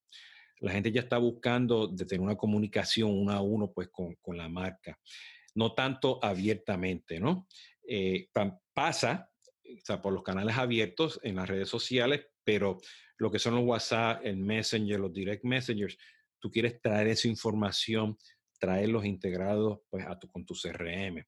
La 0.61 0.73
gente 0.73 0.93
ya 0.93 1.01
está 1.01 1.19
buscando 1.19 1.95
tener 1.95 2.21
una 2.21 2.37
comunicación 2.37 3.11
uno 3.11 3.33
a 3.33 3.41
uno 3.41 3.73
pues, 3.73 3.89
con, 3.91 4.37
la 4.37 4.49
marca, 4.49 4.99
no 5.55 5.75
tanto 5.75 6.23
abiertamente, 6.23 7.19
¿no? 7.19 7.49
Eh, 7.87 8.29
pasa 8.73 9.31
por 10.03 10.13
los 10.13 10.23
canales 10.23 10.57
abiertos 10.57 11.21
en 11.23 11.37
las 11.37 11.49
redes 11.49 11.69
sociales, 11.69 12.27
pero 12.45 12.79
lo 13.19 13.31
que 13.31 13.39
son 13.39 13.55
los 13.55 13.65
WhatsApp, 13.65 14.21
el 14.25 14.37
Messenger, 14.37 15.01
los 15.01 15.13
Direct 15.13 15.45
Messengers, 15.45 15.97
tú 16.39 16.51
quieres 16.51 16.81
traer 16.81 17.09
esa 17.09 17.29
información 17.29 18.17
traerlos 18.59 19.05
integrados 19.05 19.81
pues, 19.91 20.07
a 20.07 20.19
tu, 20.19 20.29
con 20.29 20.47
tu 20.47 20.55
CRM. 20.55 21.23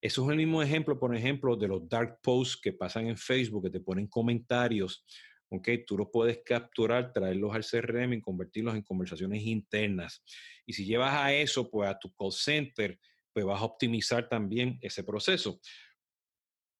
Eso 0.00 0.24
es 0.24 0.30
el 0.30 0.36
mismo 0.36 0.62
ejemplo, 0.62 0.98
por 0.98 1.14
ejemplo, 1.14 1.56
de 1.56 1.68
los 1.68 1.88
dark 1.88 2.18
posts 2.22 2.60
que 2.60 2.72
pasan 2.72 3.06
en 3.06 3.16
Facebook, 3.16 3.64
que 3.64 3.70
te 3.70 3.80
ponen 3.80 4.08
comentarios. 4.08 5.04
¿ok? 5.50 5.68
Tú 5.86 5.98
los 5.98 6.08
puedes 6.12 6.40
capturar, 6.44 7.12
traerlos 7.12 7.54
al 7.54 7.64
CRM 7.64 8.14
y 8.14 8.20
convertirlos 8.20 8.74
en 8.74 8.82
conversaciones 8.82 9.42
internas. 9.42 10.24
Y 10.66 10.72
si 10.72 10.84
llevas 10.84 11.14
a 11.14 11.32
eso, 11.32 11.70
pues 11.70 11.88
a 11.88 11.98
tu 11.98 12.12
call 12.14 12.32
center, 12.32 12.98
pues 13.32 13.44
vas 13.44 13.60
a 13.60 13.64
optimizar 13.64 14.28
también 14.28 14.78
ese 14.80 15.04
proceso. 15.04 15.60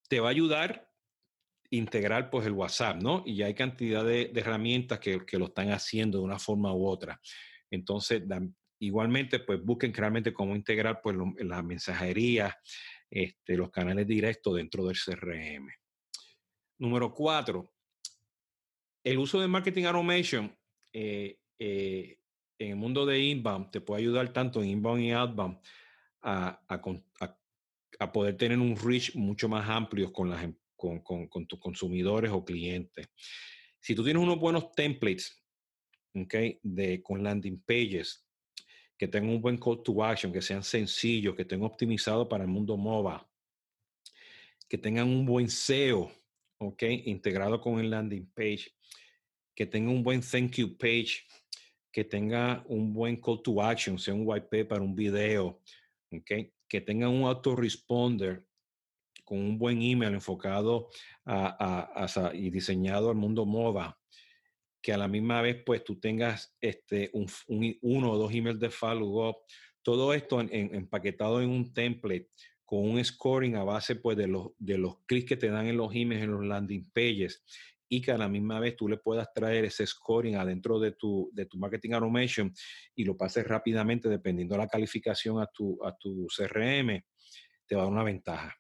Te 0.09 0.19
va 0.19 0.29
a 0.29 0.33
ayudar 0.33 0.90
integrar 1.71 2.31
pues 2.31 2.47
el 2.47 2.53
WhatsApp, 2.53 3.01
¿no? 3.01 3.23
Y 3.25 3.43
hay 3.43 3.55
cantidad 3.55 4.05
de, 4.05 4.33
herramientas 4.35 4.99
que, 4.99 5.21
lo 5.33 5.47
están 5.47 5.71
haciendo 5.71 6.19
de 6.19 6.25
una 6.25 6.39
forma 6.39 6.75
u 6.75 6.87
otra. 6.87 7.21
Entonces, 7.71 8.23
igualmente, 8.81 9.41
pues 9.41 9.63
busquen 9.63 9.95
realmente 9.95 10.33
cómo 10.33 10.57
integrar 10.57 11.01
pues, 11.01 11.17
la 11.39 11.63
mensajería, 11.63 12.59
este, 13.09 13.57
los 13.57 13.71
canales 13.71 14.07
directos 14.07 14.57
dentro 14.57 14.85
del 14.87 14.97
CRM. 14.97 15.69
Número 16.79 17.13
cuatro, 17.13 17.73
el 19.05 19.19
uso 19.19 19.41
de 19.41 19.49
marketing 19.49 19.85
automation 19.85 20.57
eh, 20.93 21.39
eh, 21.59 22.19
en 22.59 22.71
el 22.71 22.77
mundo 22.77 23.07
de 23.07 23.19
inbound 23.19 23.71
te 23.71 23.81
puede 23.81 24.03
ayudar 24.03 24.33
tanto 24.33 24.63
en 24.63 24.69
inbound 24.69 25.03
y 25.03 25.11
outbound 25.13 25.59
a, 26.23 26.61
a, 27.99 28.13
poder 28.13 28.37
tener 28.37 28.59
un 28.59 28.77
reach 28.77 29.15
mucho 29.15 29.49
más 29.49 29.69
amplio 29.69 30.13
con, 30.13 30.31
las, 30.31 30.43
em, 30.43 30.55
con, 30.81 31.47
tus 31.47 31.59
consumidores 31.59 32.31
o 32.31 32.45
clientes. 32.45 33.09
Si 33.79 33.95
tú 33.95 34.03
tienes 34.03 34.23
unos 34.23 34.39
buenos 34.39 34.73
templates 34.73 35.43
okay, 36.15 36.59
de, 36.63 37.03
con 37.03 37.23
landing 37.23 37.63
pages, 37.63 38.27
que 38.97 39.09
tengan 39.09 39.31
un 39.31 39.41
buen 39.41 39.57
call 39.57 39.83
to 39.83 40.03
action, 40.03 40.33
que 40.33 40.43
sean 40.43 40.63
sencillos, 40.63 41.35
que 41.35 41.43
estén 41.43 41.63
optimizados 41.63 42.29
para 42.29 42.45
el 42.45 42.51
mundo 42.51 42.77
MOBA, 42.77 43.27
que 44.69 44.77
tengan 44.77 45.09
un 45.09 45.25
buen 45.25 45.49
SEO, 45.49 46.11
¿ok? 46.59 46.83
Integrado 47.07 47.61
con 47.61 47.81
el 47.81 47.91
landing 47.91 48.31
page, 48.35 48.71
que 49.55 49.67
tenga 49.67 49.91
un 49.91 50.03
buen 50.03 50.21
thank 50.21 50.53
you 50.57 50.77
page, 50.77 51.27
que 51.91 52.05
tenga 52.05 52.63
un 52.67 52.93
buen 52.93 53.17
call 53.17 53.43
to 53.43 53.63
action, 53.63 53.99
sea 53.99 54.15
un 54.15 54.23
white 54.25 54.49
paper, 54.51 54.81
un 54.81 54.95
video, 54.95 55.61
¿ok? 56.13 56.31
Que 56.69 56.81
tenga 56.81 57.09
un 57.09 57.23
autoresponder 57.23 58.47
con 59.31 59.39
un 59.39 59.59
buen 59.59 59.81
email 59.81 60.13
enfocado 60.13 60.91
a, 61.25 62.33
y 62.35 62.51
diseñado 62.51 63.11
al 63.11 63.15
mundo 63.15 63.47
MOBA, 63.47 63.97
que 64.83 64.93
a 64.93 64.99
la 64.99 65.07
misma 65.07 65.41
vez 65.41 65.63
pues 65.65 65.85
tú 65.85 66.01
tengas 66.01 66.57
este, 66.61 67.13
un, 67.13 67.29
uno 67.81 68.11
o 68.11 68.19
dos 68.19 68.35
emails 68.35 68.59
de 68.59 68.71
follow-up, 68.71 69.37
todo 69.83 70.15
esto 70.15 70.41
empaquetado 70.41 71.41
en 71.41 71.49
un 71.49 71.73
template 71.73 72.29
con 72.65 72.81
un 72.81 73.05
scoring 73.05 73.55
a 73.55 73.63
base 73.63 73.95
pues 73.95 74.17
de 74.17 74.27
los, 74.27 74.49
de 74.59 74.79
los 74.79 74.99
clics 75.07 75.29
que 75.29 75.37
te 75.37 75.49
dan 75.49 75.69
en 75.69 75.77
los 75.77 75.95
emails, 75.95 76.25
en 76.25 76.33
los 76.33 76.45
landing 76.45 76.91
pages 76.91 77.45
y 77.89 78.01
que 78.01 78.11
a 78.11 78.19
la 78.19 78.29
misma 78.29 78.59
vez 78.59 78.75
tú 78.75 78.89
le 78.89 78.97
puedas 78.97 79.33
traer 79.33 79.65
ese 79.65 79.87
scoring 79.87 80.35
adentro 80.35 80.81
de 80.81 80.91
tu, 80.91 81.31
de 81.33 81.47
tu 81.47 81.57
marketing 81.57 81.93
automation 81.93 82.53
y 82.97 83.05
lo 83.05 83.17
pases 83.17 83.47
rápidamente 83.47 84.09
dependiendo 84.09 84.57
de 84.57 84.63
la 84.63 84.67
calificación 84.67 85.41
a 85.41 85.47
tu, 85.47 85.79
a 85.85 85.97
tu 85.97 86.27
CRM, 86.37 87.01
te 87.65 87.77
va 87.77 87.83
a 87.83 87.85
dar 87.85 87.93
una 87.93 88.03
ventaja. 88.03 88.60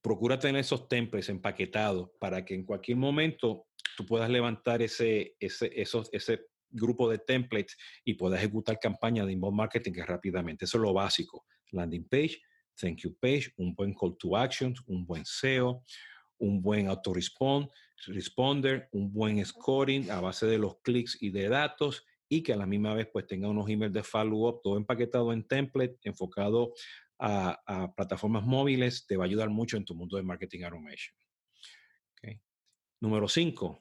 Procura 0.00 0.38
tener 0.38 0.60
esos 0.60 0.88
templates 0.88 1.28
empaquetados 1.28 2.10
para 2.20 2.44
que 2.44 2.54
en 2.54 2.64
cualquier 2.64 2.96
momento 2.96 3.66
tú 3.96 4.06
puedas 4.06 4.30
levantar 4.30 4.80
ese, 4.82 5.36
ese, 5.40 5.70
esos, 5.74 6.08
ese 6.12 6.46
grupo 6.70 7.10
de 7.10 7.18
templates 7.18 7.76
y 8.04 8.14
puedas 8.14 8.38
ejecutar 8.38 8.78
campañas 8.78 9.26
de 9.26 9.32
inbound 9.32 9.56
marketing 9.56 9.92
rápidamente. 10.06 10.64
Eso 10.64 10.78
es 10.78 10.82
lo 10.82 10.92
básico. 10.92 11.46
Landing 11.72 12.08
page, 12.08 12.40
thank 12.80 12.98
you 12.98 13.16
page, 13.18 13.52
un 13.56 13.74
buen 13.74 13.94
call 13.94 14.16
to 14.16 14.36
action, 14.36 14.74
un 14.86 15.04
buen 15.04 15.24
SEO, 15.24 15.82
un 16.38 16.62
buen 16.62 16.88
autorespond, 16.88 17.68
responder, 18.06 18.88
un 18.92 19.12
buen 19.12 19.44
scoring 19.44 20.10
a 20.10 20.20
base 20.20 20.46
de 20.46 20.58
los 20.58 20.80
clics 20.82 21.20
y 21.20 21.30
de 21.30 21.48
datos 21.48 22.04
y 22.28 22.42
que 22.42 22.52
a 22.52 22.56
la 22.56 22.66
misma 22.66 22.94
vez 22.94 23.08
pues 23.12 23.26
tenga 23.26 23.48
unos 23.48 23.68
emails 23.68 23.92
de 23.92 24.02
follow-up, 24.02 24.60
todo 24.62 24.76
empaquetado 24.76 25.32
en 25.32 25.46
template, 25.46 25.98
enfocado 26.02 26.74
a, 27.18 27.92
plataformas 27.96 28.44
móviles, 28.44 29.06
te 29.06 29.16
va 29.16 29.24
a 29.24 29.26
ayudar 29.26 29.50
mucho 29.50 29.76
en 29.76 29.84
tu 29.84 29.94
mundo 29.94 30.16
de 30.16 30.22
marketing 30.22 30.62
automation. 30.62 31.16
Okay. 32.18 32.40
Número 33.00 33.28
5, 33.28 33.80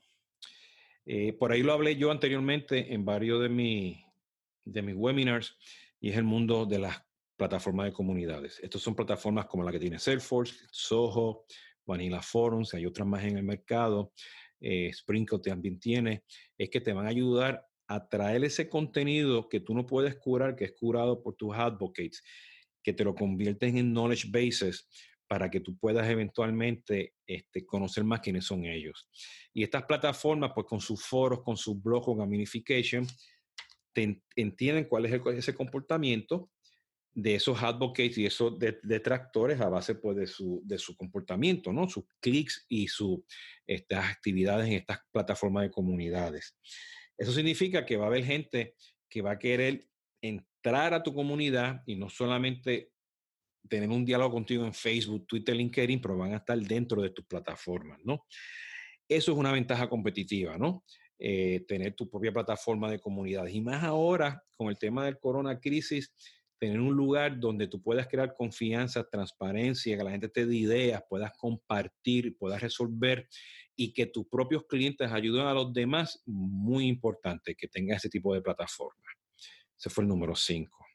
eh, 1.06 1.34
por 1.34 1.51
ahí 1.51 1.63
lo 1.63 1.74
hablé 1.74 1.96
yo 1.96 2.12
anteriormente 2.12 2.94
en 2.94 3.06
varios 3.06 3.41
de, 3.41 3.50
mi, 3.50 4.03
de 4.65 4.82
mis 4.82 4.96
webinars 4.96 5.58
y 6.00 6.10
es 6.10 6.17
el 6.17 6.24
mundo 6.24 6.65
de 6.65 6.79
las 6.79 7.01
plataformas 7.38 7.86
de 7.86 7.94
comunidades. 7.94 8.60
Estas 8.62 8.82
son 8.82 8.96
plataformas 8.96 9.46
como 9.46 9.63
la 9.63 9.72
que 9.72 9.79
tiene 9.79 10.00
Salesforce, 10.00 10.65
Soho, 10.72 11.46
Vanilla 11.86 12.22
Forums, 12.22 12.74
hay 12.74 12.86
otras 12.86 13.08
más 13.08 13.24
en 13.24 13.38
el 13.38 13.44
mercado, 13.44 14.12
eh, 14.60 14.91
Sprinkle 14.94 15.39
también 15.39 15.79
tiene, 15.79 16.24
es 16.58 16.70
que 16.70 16.82
te 16.82 16.91
van 16.94 17.06
a 17.06 17.10
ayudar 17.10 17.65
a 17.88 18.10
traer 18.10 18.44
ese 18.44 18.67
contenido 18.67 19.48
que 19.48 19.62
tú 19.62 19.74
no 19.74 19.86
puedes 19.86 20.15
curar, 20.17 20.56
que 20.56 20.65
es 20.65 20.74
curado 20.74 21.24
por 21.24 21.36
tus 21.36 21.56
advocates, 21.56 22.22
que 22.88 22.94
te 22.94 23.03
lo 23.03 23.13
convierten 23.13 23.77
en 23.77 23.91
knowledge 23.91 24.29
bases 24.32 24.88
para 25.27 25.50
que 25.50 25.60
tú 25.60 25.77
puedas 25.77 26.10
eventualmente 26.10 27.15
este, 27.25 27.65
conocer 27.65 28.06
más 28.06 28.22
quiénes 28.22 28.46
son 28.46 28.63
ellos. 28.63 29.10
Y 29.53 29.62
estas 29.62 29.84
plataformas, 29.84 30.53
pues 30.56 30.65
con 30.67 30.79
sus 30.79 31.03
foros, 31.03 31.44
con 31.44 31.58
sus 31.58 31.84
blogs, 31.84 32.06
con 32.06 32.20
gamification, 32.20 33.06
entienden 34.38 34.86
cuál 34.86 35.06
es 35.06 35.22
ese 35.38 35.53
comportamiento 35.53 36.50
de 37.13 37.36
esos 37.36 37.62
advocates 37.62 38.17
y 38.20 38.25
esos 38.25 38.58
detractores 38.58 39.60
a 39.60 39.67
base 39.67 39.96
pues, 39.96 40.15
de, 40.15 40.27
su, 40.27 40.62
de 40.63 40.77
su 40.77 40.96
comportamiento, 40.96 41.74
¿no? 41.74 41.89
sus 41.89 42.06
clics 42.22 42.65
y 42.70 42.88
sus 42.88 43.20
estas 43.65 44.06
actividades 44.06 44.67
en 44.67 44.75
estas 44.75 45.00
plataformas 45.12 45.63
de 45.63 45.72
comunidades. 45.72 46.56
Eso 47.17 47.34
significa 47.34 47.86
que 47.86 47.98
va 47.98 48.06
a 48.06 48.08
haber 48.08 48.24
gente 48.24 48.75
que 49.10 49.22
va 49.22 49.32
a 49.32 49.39
querer 49.39 49.86
entrar 50.67 50.93
a 50.93 51.01
tu 51.01 51.13
comunidad 51.13 51.81
y 51.86 51.95
no 51.95 52.09
solamente 52.09 52.91
tener 53.69 53.89
un 53.89 54.03
diálogo 54.03 54.31
contigo 54.31 54.65
en 54.65 54.74
Facebook, 54.74 55.25
Twitter, 55.25 55.55
LinkedIn, 55.55 56.01
pero 56.01 56.17
van 56.17 56.33
a 56.33 56.38
estar 56.38 56.57
dentro 56.59 57.01
de 57.01 57.09
tus 57.09 57.25
plataformas, 57.25 58.00
¿no? 58.03 58.25
Eso 59.07 59.31
es 59.31 59.38
una 59.38 59.51
ventaja 59.51 59.88
competitiva, 59.88 60.57
¿no? 60.57 60.83
Eh, 61.19 61.63
tener 61.67 61.95
tu 61.95 62.09
propia 62.09 62.33
plataforma 62.33 62.91
de 62.91 63.00
comunidades. 63.00 63.53
Y 63.53 63.62
más 63.62 63.83
ahora, 63.83 64.43
con 64.55 64.67
el 64.67 64.77
tema 64.77 65.05
del 65.05 65.19
corona 65.19 65.59
crisis, 65.59 66.13
tener 66.59 66.81
un 66.81 66.95
lugar 66.95 67.39
donde 67.39 67.67
tú 67.67 67.81
puedas 67.81 68.07
crear 68.07 68.33
confianza, 68.33 69.07
transparencia, 69.09 69.97
que 69.97 70.03
la 70.03 70.12
gente 70.12 70.27
te 70.27 70.45
dé 70.45 70.55
ideas, 70.55 71.01
puedas 71.09 71.31
compartir, 71.38 72.38
puedas 72.38 72.62
resolver 72.62 73.27
y 73.75 73.93
que 73.93 74.07
tus 74.07 74.27
propios 74.27 74.65
clientes 74.65 75.12
ayuden 75.12 75.45
a 75.45 75.53
los 75.53 75.71
demás, 75.71 76.21
muy 76.25 76.88
importante 76.88 77.55
que 77.55 77.67
tengas 77.67 77.97
ese 77.97 78.09
tipo 78.09 78.33
de 78.33 78.41
plataforma. 78.41 79.16
Ese 79.77 79.89
fue 79.89 80.03
el 80.03 80.07
número 80.07 80.36
5. 80.36 80.86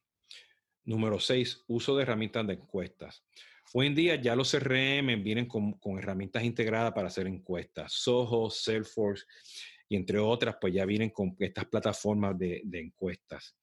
Número 0.85 1.21
6, 1.21 1.65
uso 1.69 1.97
de 1.97 2.03
herramientas 2.03 2.47
de 2.47 2.55
encuestas. 2.55 3.25
Hoy 3.75 3.87
en 3.87 3.95
día 3.95 4.17
ya 4.17 4.35
los 4.35 4.51
CRM 4.51 5.23
vienen 5.23 5.47
con, 5.47 5.79
herramientas 5.99 6.43
integradas 6.43 6.93
para 6.93 7.07
hacer 7.07 7.27
encuestas. 7.27 7.93
Soho, 7.93 8.51
Salesforce 8.51 9.25
y 9.89 9.97
entre 9.97 10.19
otras, 10.19 10.57
pues 10.61 10.75
ya 10.75 10.85
vienen 10.85 11.11
con 11.11 11.37
estas 11.39 11.67
plataformas 11.67 12.37
de, 12.39 12.63
encuestas. 12.73 13.57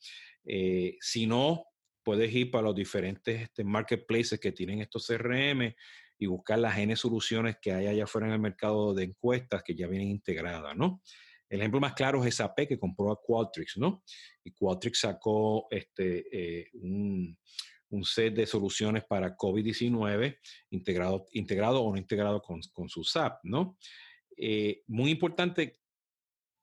Eh, 0.46 0.98
si 1.02 1.28
no, 1.28 1.66
puedes 2.04 2.34
ir 2.34 2.50
para 2.50 2.64
los 2.64 2.76
diferentes 2.76 3.42
este, 3.42 3.64
marketplaces 3.64 4.40
que 4.40 4.52
tienen 4.52 4.80
estos 4.80 5.06
CRM 5.06 5.76
y 6.18 6.26
buscar 6.26 6.60
las 6.60 6.78
N 6.78 6.96
soluciones 6.96 7.58
que 7.62 7.74
hay 7.74 7.88
allá 7.88 8.06
afuera 8.06 8.28
en 8.28 8.34
el 8.34 8.40
mercado 8.40 8.94
de 8.94 9.04
encuestas 9.04 9.64
que 9.64 9.76
ya 9.76 9.88
vienen 9.88 10.10
integradas, 10.10 10.76
¿no? 10.76 11.02
El 11.50 11.60
ejemplo 11.60 11.80
más 11.80 11.94
claro 11.94 12.24
es 12.24 12.36
SAP 12.36 12.68
que 12.68 12.80
compró 12.80 13.12
a 13.12 13.20
Qualtrics, 13.22 13.78
¿no? 13.78 14.04
Y 14.44 14.52
Qualtrics 14.52 15.00
sacó 15.00 15.68
este, 15.72 16.28
eh, 16.32 16.70
un, 16.74 17.36
set 18.04 18.36
de 18.36 18.46
soluciones 18.46 19.04
para 19.06 19.36
COVID-19 19.36 20.38
integrado, 20.70 21.26
integrado 21.34 21.82
o 21.82 21.92
no 21.92 21.98
integrado 21.98 22.42
con, 22.42 22.90
su 22.90 23.04
SAP, 23.04 23.40
¿no? 23.44 23.78
Eh, 24.38 24.84
muy 24.88 25.12
importante 25.12 25.80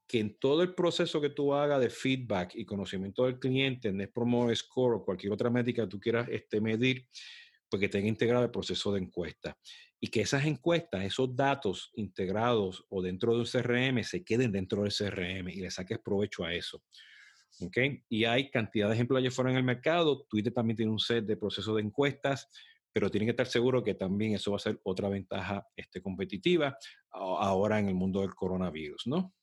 que 0.06 0.20
en 0.20 0.38
todo 0.38 0.62
el 0.62 0.74
proceso 0.74 1.20
que 1.20 1.30
tú 1.30 1.52
hagas 1.52 1.80
de 1.80 1.90
feedback 1.90 2.54
y 2.54 2.64
conocimiento 2.64 3.24
del 3.24 3.40
cliente, 3.40 3.92
Net 3.92 4.12
Promoter 4.12 4.56
Score 4.56 4.94
o 4.94 5.04
cualquier 5.04 5.32
otra 5.32 5.50
métrica 5.50 5.82
que 5.82 5.88
tú 5.88 5.98
quieras 5.98 6.28
este, 6.30 6.60
medir, 6.60 7.08
pues 7.68 7.80
que 7.80 7.88
tenga 7.88 8.08
integrado 8.08 8.44
el 8.44 8.50
proceso 8.50 8.92
de 8.92 9.00
encuesta. 9.00 9.56
Y 10.00 10.08
que 10.08 10.20
esas 10.20 10.44
encuestas, 10.44 11.04
esos 11.04 11.34
datos 11.34 11.90
integrados 11.94 12.84
o 12.90 13.02
dentro 13.02 13.32
de 13.32 13.40
un 13.40 13.46
CRM 13.46 14.02
se 14.04 14.22
queden 14.24 14.52
dentro 14.52 14.82
del 14.82 14.92
CRM 14.92 15.48
y 15.48 15.60
le 15.60 15.70
saques 15.70 15.98
provecho 15.98 16.44
a 16.44 16.54
eso. 16.54 16.82
¿Okay? 17.60 18.02
Y 18.08 18.24
hay 18.24 18.50
cantidad 18.50 18.88
de 18.88 18.94
ejemplos 18.94 19.18
allá 19.18 19.30
fuera 19.30 19.50
en 19.50 19.56
el 19.56 19.64
mercado. 19.64 20.26
Twitter 20.28 20.52
también 20.52 20.76
tiene 20.76 20.92
un 20.92 20.98
set 20.98 21.24
de 21.24 21.36
procesos 21.36 21.76
de 21.76 21.82
encuestas, 21.82 22.48
pero 22.92 23.10
tienen 23.10 23.26
que 23.26 23.30
estar 23.30 23.46
seguros 23.46 23.82
que 23.82 23.94
también 23.94 24.34
eso 24.34 24.50
va 24.50 24.58
a 24.58 24.60
ser 24.60 24.78
otra 24.82 25.08
ventaja 25.08 25.66
este, 25.74 26.02
competitiva 26.02 26.76
ahora 27.10 27.78
en 27.78 27.88
el 27.88 27.94
mundo 27.94 28.20
del 28.20 28.34
coronavirus, 28.34 29.06
¿no? 29.06 29.34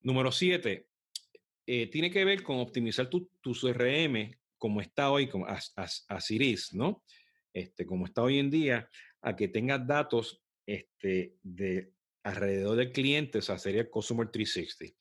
Número 0.00 0.32
siete, 0.32 0.88
eh, 1.64 1.86
tiene 1.86 2.10
que 2.10 2.24
ver 2.24 2.42
con 2.42 2.58
optimizar 2.58 3.08
tu, 3.08 3.30
tu 3.40 3.52
CRM 3.52 4.32
como 4.58 4.80
está 4.80 5.10
hoy, 5.10 5.28
como 5.28 5.44
así 5.46 6.52
es, 6.52 6.72
¿no? 6.72 7.02
Este, 7.52 7.86
como 7.86 8.06
está 8.06 8.22
hoy 8.22 8.38
en 8.38 8.50
día, 8.50 8.88
a 9.20 9.36
que 9.36 9.48
tengas 9.48 9.86
datos 9.86 10.42
este, 10.66 11.36
de 11.42 11.92
alrededor 12.22 12.76
del 12.76 12.92
cliente, 12.92 13.38
o 13.38 13.42
sería 13.42 13.90
Customer 13.90 14.30
360. 14.30 14.96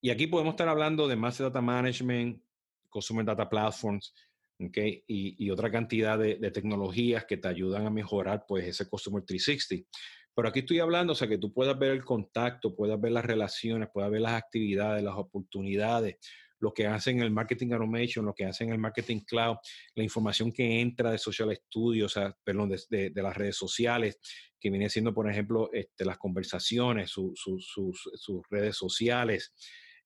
Y 0.00 0.10
aquí 0.10 0.26
podemos 0.26 0.52
estar 0.52 0.68
hablando 0.68 1.08
de 1.08 1.16
Master 1.16 1.46
Data 1.46 1.60
Management, 1.60 2.42
Customer 2.88 3.24
Data 3.24 3.48
Platforms, 3.48 4.14
¿okay? 4.58 5.04
y, 5.06 5.50
otra 5.50 5.70
cantidad 5.70 6.18
de, 6.18 6.36
tecnologías 6.50 7.24
que 7.24 7.36
te 7.36 7.48
ayudan 7.48 7.86
a 7.86 7.90
mejorar 7.90 8.44
pues, 8.46 8.66
ese 8.66 8.88
Customer 8.88 9.22
360. 9.22 9.88
Pero 10.34 10.48
aquí 10.48 10.60
estoy 10.60 10.80
hablando, 10.80 11.14
o 11.14 11.16
sea, 11.16 11.28
que 11.28 11.38
tú 11.38 11.52
puedas 11.52 11.78
ver 11.78 11.92
el 11.92 12.04
contacto, 12.04 12.76
puedas 12.76 13.00
ver 13.00 13.12
las 13.12 13.24
relaciones, 13.24 13.88
puedas 13.92 14.10
ver 14.10 14.20
las 14.20 14.34
actividades, 14.34 15.02
las 15.02 15.16
oportunidades, 15.16 16.16
lo 16.60 16.72
que 16.72 16.86
hacen 16.86 17.20
el 17.20 17.30
marketing 17.30 17.72
automation, 17.72 18.24
lo 18.24 18.34
que 18.34 18.44
hacen 18.44 18.70
el 18.70 18.78
marketing 18.78 19.20
cloud, 19.20 19.56
la 19.94 20.02
información 20.02 20.52
que 20.52 20.80
entra 20.80 21.10
de 21.10 21.18
social 21.18 21.54
studio, 21.54 22.06
o 22.06 22.08
sea, 22.08 22.36
perdón, 22.44 22.74
de, 22.90 23.12
las 23.14 23.36
redes 23.36 23.56
sociales, 23.56 24.18
que 24.58 24.70
viene 24.70 24.88
siendo, 24.88 25.12
por 25.12 25.30
ejemplo, 25.30 25.70
este, 25.72 26.04
las 26.04 26.18
conversaciones, 26.18 27.10
sus, 27.10 28.44
redes 28.50 28.76
sociales, 28.76 29.52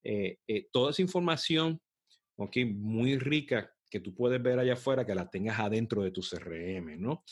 eh, 0.02 0.38
eh, 0.47 0.66
toda 0.73 0.90
esa 0.90 1.02
información, 1.02 1.80
okay, 2.37 2.64
muy 2.64 3.19
rica 3.19 3.73
que 3.90 4.00
tú 4.00 4.14
puedes 4.14 4.42
ver 4.42 4.59
allá 4.59 4.75
afuera, 4.75 5.04
que 5.04 5.14
la 5.14 5.28
tengas 5.28 5.59
adentro 5.59 6.02
de 6.02 6.12
tu 6.12 6.23
CRM, 6.23 6.99
¿no? 6.99 7.25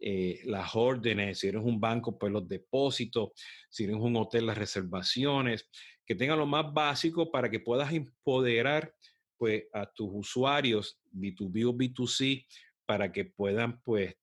Eh, 0.00 0.40
las 0.44 0.74
órdenes, 0.74 1.38
si 1.38 1.48
eres 1.48 1.62
un 1.62 1.80
banco, 1.80 2.18
pues 2.18 2.32
los 2.32 2.46
depósitos, 2.48 3.30
si 3.70 3.84
eres 3.84 3.96
un 3.96 4.16
hotel, 4.16 4.46
las 4.46 4.58
reservaciones, 4.58 5.68
que 6.06 6.14
tenga 6.14 6.36
lo 6.36 6.46
más 6.46 6.72
básico 6.72 7.30
para 7.30 7.50
que 7.50 7.60
puedas 7.60 7.92
empoderar 7.92 8.94
pues, 9.36 9.64
a 9.72 9.86
tus 9.86 10.08
usuarios 10.12 10.98
B2B 11.12 11.66
o 11.66 11.74
B2C 11.74 12.46
para 12.86 13.10
que 13.10 13.24
puedan 13.24 13.80
pues, 13.82 14.14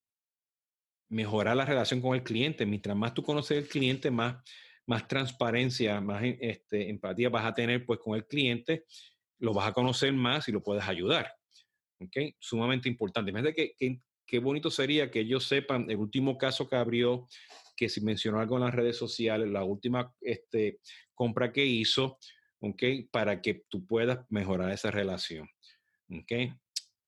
mejorar 1.10 1.58
la 1.58 1.66
relación 1.66 2.02
con 2.02 2.16
el 2.16 2.24
cliente. 2.24 2.66
Mientras 2.66 2.96
más 2.96 3.14
tú 3.14 3.24
conoces 3.24 3.58
el 3.58 3.68
cliente, 3.68 4.12
más, 4.12 4.38
más 4.86 5.08
transparencia, 5.08 6.00
más 6.02 6.24
este, 6.24 6.90
empatía 6.90 7.30
vas 7.30 7.46
a 7.46 7.54
tener 7.54 7.86
pues, 7.86 8.00
con 8.00 8.16
el 8.16 8.26
cliente, 8.26 8.86
lo 9.40 9.54
vas 9.54 9.68
a 9.68 9.74
conocer 9.74 10.14
más 10.14 10.48
y 10.48 10.52
lo 10.52 10.64
puedes 10.64 10.84
ayudar. 10.88 11.34
¿Okay? 12.00 12.36
Sumamente 12.40 12.90
importante. 12.90 13.30
Imagínate 13.30 13.76
qué 14.32 14.40
bonito 14.40 14.72
sería 14.72 15.12
que 15.12 15.20
ellos 15.20 15.46
sepan 15.46 15.92
el 15.92 15.98
último 15.98 16.38
caso 16.38 16.70
que 16.70 16.78
abrió 16.78 17.28
que 17.76 17.90
si 17.90 18.00
mencionó 18.00 18.40
algo 18.40 18.56
en 18.56 18.64
las 18.64 18.74
redes 18.74 18.96
sociales, 18.96 19.50
la 19.50 19.66
última 19.66 20.16
este, 20.22 20.80
compra 21.14 21.52
que 21.52 21.66
hizo, 21.66 22.18
¿ok? 22.62 22.82
Para 23.12 23.42
que 23.42 23.66
tú 23.68 23.86
puedas 23.86 24.26
mejorar 24.30 24.72
esa 24.72 24.90
relación, 24.90 25.50
¿ok? 26.10 26.54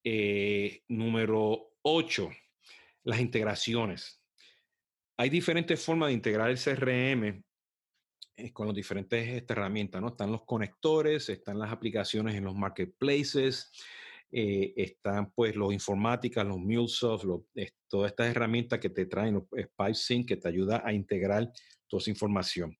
Eh, 0.03 0.81
número 0.89 1.69
8, 1.83 2.29
las 3.05 3.21
integraciones. 3.21 4.21
Hay 5.15 5.29
diferentes 5.29 5.81
formas 5.81 6.07
de 6.07 6.15
integrar 6.15 6.49
el 6.49 6.59
CRM 6.59 7.41
eh, 8.35 8.51
con 8.51 8.67
las 8.67 8.75
diferentes 8.75 9.29
este, 9.29 9.53
herramientas, 9.53 10.01
¿no? 10.01 10.09
Están 10.09 10.29
los 10.29 10.43
conectores, 10.43 11.29
están 11.29 11.57
las 11.57 11.71
aplicaciones 11.71 12.35
en 12.35 12.43
los 12.43 12.55
marketplaces, 12.55 13.71
eh, 14.35 14.73
están 14.75 15.31
pues 15.31 15.55
los 15.55 15.71
informáticas, 15.71 16.43
los 16.43 16.57
MuleSoft, 16.57 17.25
todas 17.87 18.11
estas 18.11 18.29
herramientas 18.29 18.79
que 18.79 18.89
te 18.89 19.05
traen, 19.05 19.35
los 19.35 19.43
que 19.47 20.37
te 20.37 20.47
ayuda 20.47 20.81
a 20.83 20.91
integrar 20.91 21.51
toda 21.87 22.01
esa 22.01 22.09
información. 22.09 22.75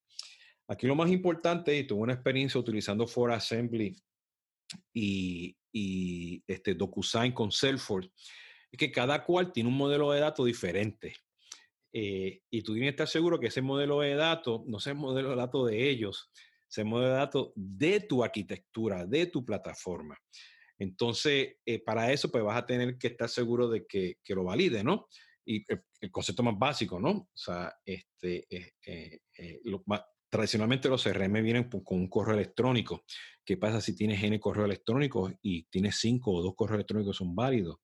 Aquí 0.67 0.87
lo 0.87 0.95
más 0.95 1.11
importante, 1.11 1.77
y 1.77 1.85
tuve 1.85 2.01
una 2.01 2.13
experiencia 2.13 2.59
utilizando 2.59 3.05
For 3.05 3.31
Assembly 3.31 3.95
y, 4.93 5.55
y 5.71 6.43
este 6.47 6.73
DocuSign 6.73 7.33
con 7.33 7.51
Salesforce, 7.51 8.09
es 8.71 8.79
que 8.79 8.91
cada 8.91 9.23
cual 9.23 9.51
tiene 9.51 9.69
un 9.69 9.77
modelo 9.77 10.11
de 10.11 10.21
datos 10.21 10.47
diferente. 10.47 11.13
Eh, 11.93 12.41
y 12.49 12.63
tú 12.63 12.73
tienes 12.73 12.87
que 12.87 12.95
estar 12.95 13.07
seguro 13.07 13.39
que 13.39 13.47
ese 13.47 13.61
modelo 13.61 13.99
de 13.99 14.15
datos 14.15 14.61
no 14.65 14.79
es 14.79 14.87
el 14.87 14.95
modelo 14.95 15.29
de 15.29 15.35
datos 15.35 15.69
de 15.69 15.87
ellos, 15.87 16.31
es 16.67 16.79
el 16.79 16.85
modelo 16.85 17.11
de 17.11 17.19
datos 17.19 17.51
de 17.55 17.99
tu 17.99 18.23
arquitectura, 18.23 19.05
de 19.05 19.27
tu 19.27 19.45
plataforma. 19.45 20.17
Entonces, 20.79 21.55
eh, 21.65 21.83
para 21.83 22.12
eso, 22.12 22.31
pues 22.31 22.43
vas 22.43 22.57
a 22.57 22.65
tener 22.65 22.97
que 22.97 23.07
estar 23.07 23.29
seguro 23.29 23.69
de 23.69 23.86
que, 23.86 24.17
lo 24.29 24.43
valide, 24.43 24.83
¿no? 24.83 25.07
Y 25.45 25.65
el, 25.67 26.12
concepto 26.12 26.43
más 26.43 26.57
básico, 26.57 26.99
¿no? 26.99 27.12
O 27.12 27.29
sea, 27.33 27.73
este, 27.86 28.45
eh, 28.49 28.73
eh, 28.86 29.19
tradicionalmente 30.29 30.89
los 30.89 31.03
CRM 31.03 31.43
vienen 31.43 31.69
con 31.69 31.83
un 31.99 32.09
correo 32.09 32.36
electrónico. 32.36 33.03
¿Qué 33.45 33.57
pasa 33.57 33.81
si 33.81 33.95
tienes 33.95 34.23
N 34.23 34.39
correo 34.39 34.65
electrónico 34.65 35.31
y 35.41 35.63
tienes 35.65 35.97
cinco 35.99 36.31
o 36.31 36.41
dos 36.41 36.55
correos 36.55 36.77
electrónicos 36.77 37.17
son 37.17 37.36
válidos? 37.36 37.77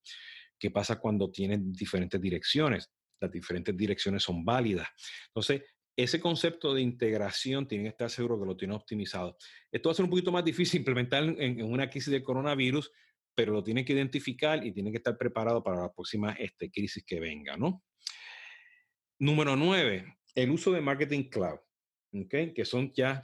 ¿Qué 0.58 0.72
pasa 0.72 1.00
cuando 1.00 1.32
tienes 1.32 1.60
diferentes 1.74 2.20
direcciones? 2.20 2.92
Las 3.22 3.32
diferentes 3.32 3.76
direcciones 3.76 4.24
son 4.24 4.44
válidas. 4.44 4.88
Entonces, 5.28 5.62
ese 6.04 6.20
concepto 6.20 6.74
de 6.74 6.82
integración 6.82 7.68
tienen 7.68 7.86
que 7.86 7.90
estar 7.90 8.10
seguro 8.10 8.40
que 8.40 8.46
lo 8.46 8.56
tienen 8.56 8.78
optimizado. 8.78 9.38
Esto 9.70 9.90
va 9.90 9.92
a 9.92 9.96
ser 9.96 10.06
un 10.06 10.10
poquito 10.10 10.32
más 10.32 10.46
difícil 10.46 10.80
implementar 10.80 11.24
en, 11.24 11.62
una 11.64 11.90
crisis 11.90 12.12
de 12.12 12.24
coronavirus, 12.24 12.90
pero 13.36 13.52
lo 13.52 13.62
tienen 13.62 13.84
que 13.84 13.92
identificar 13.92 14.66
y 14.66 14.72
tienen 14.72 14.94
que 14.94 14.98
estar 14.98 15.18
preparados 15.18 15.62
para 15.62 15.82
la 15.82 15.92
próxima 15.92 16.32
este, 16.34 16.72
crisis 16.72 17.04
que 17.06 17.20
venga, 17.20 17.58
¿no? 17.58 17.84
Número 19.20 19.58
nueve, 19.58 20.18
el 20.36 20.52
uso 20.52 20.72
de 20.72 20.80
Marketing 20.80 21.24
Cloud, 21.24 21.60
que 22.30 22.64
son 22.64 22.94
ya, 22.94 23.22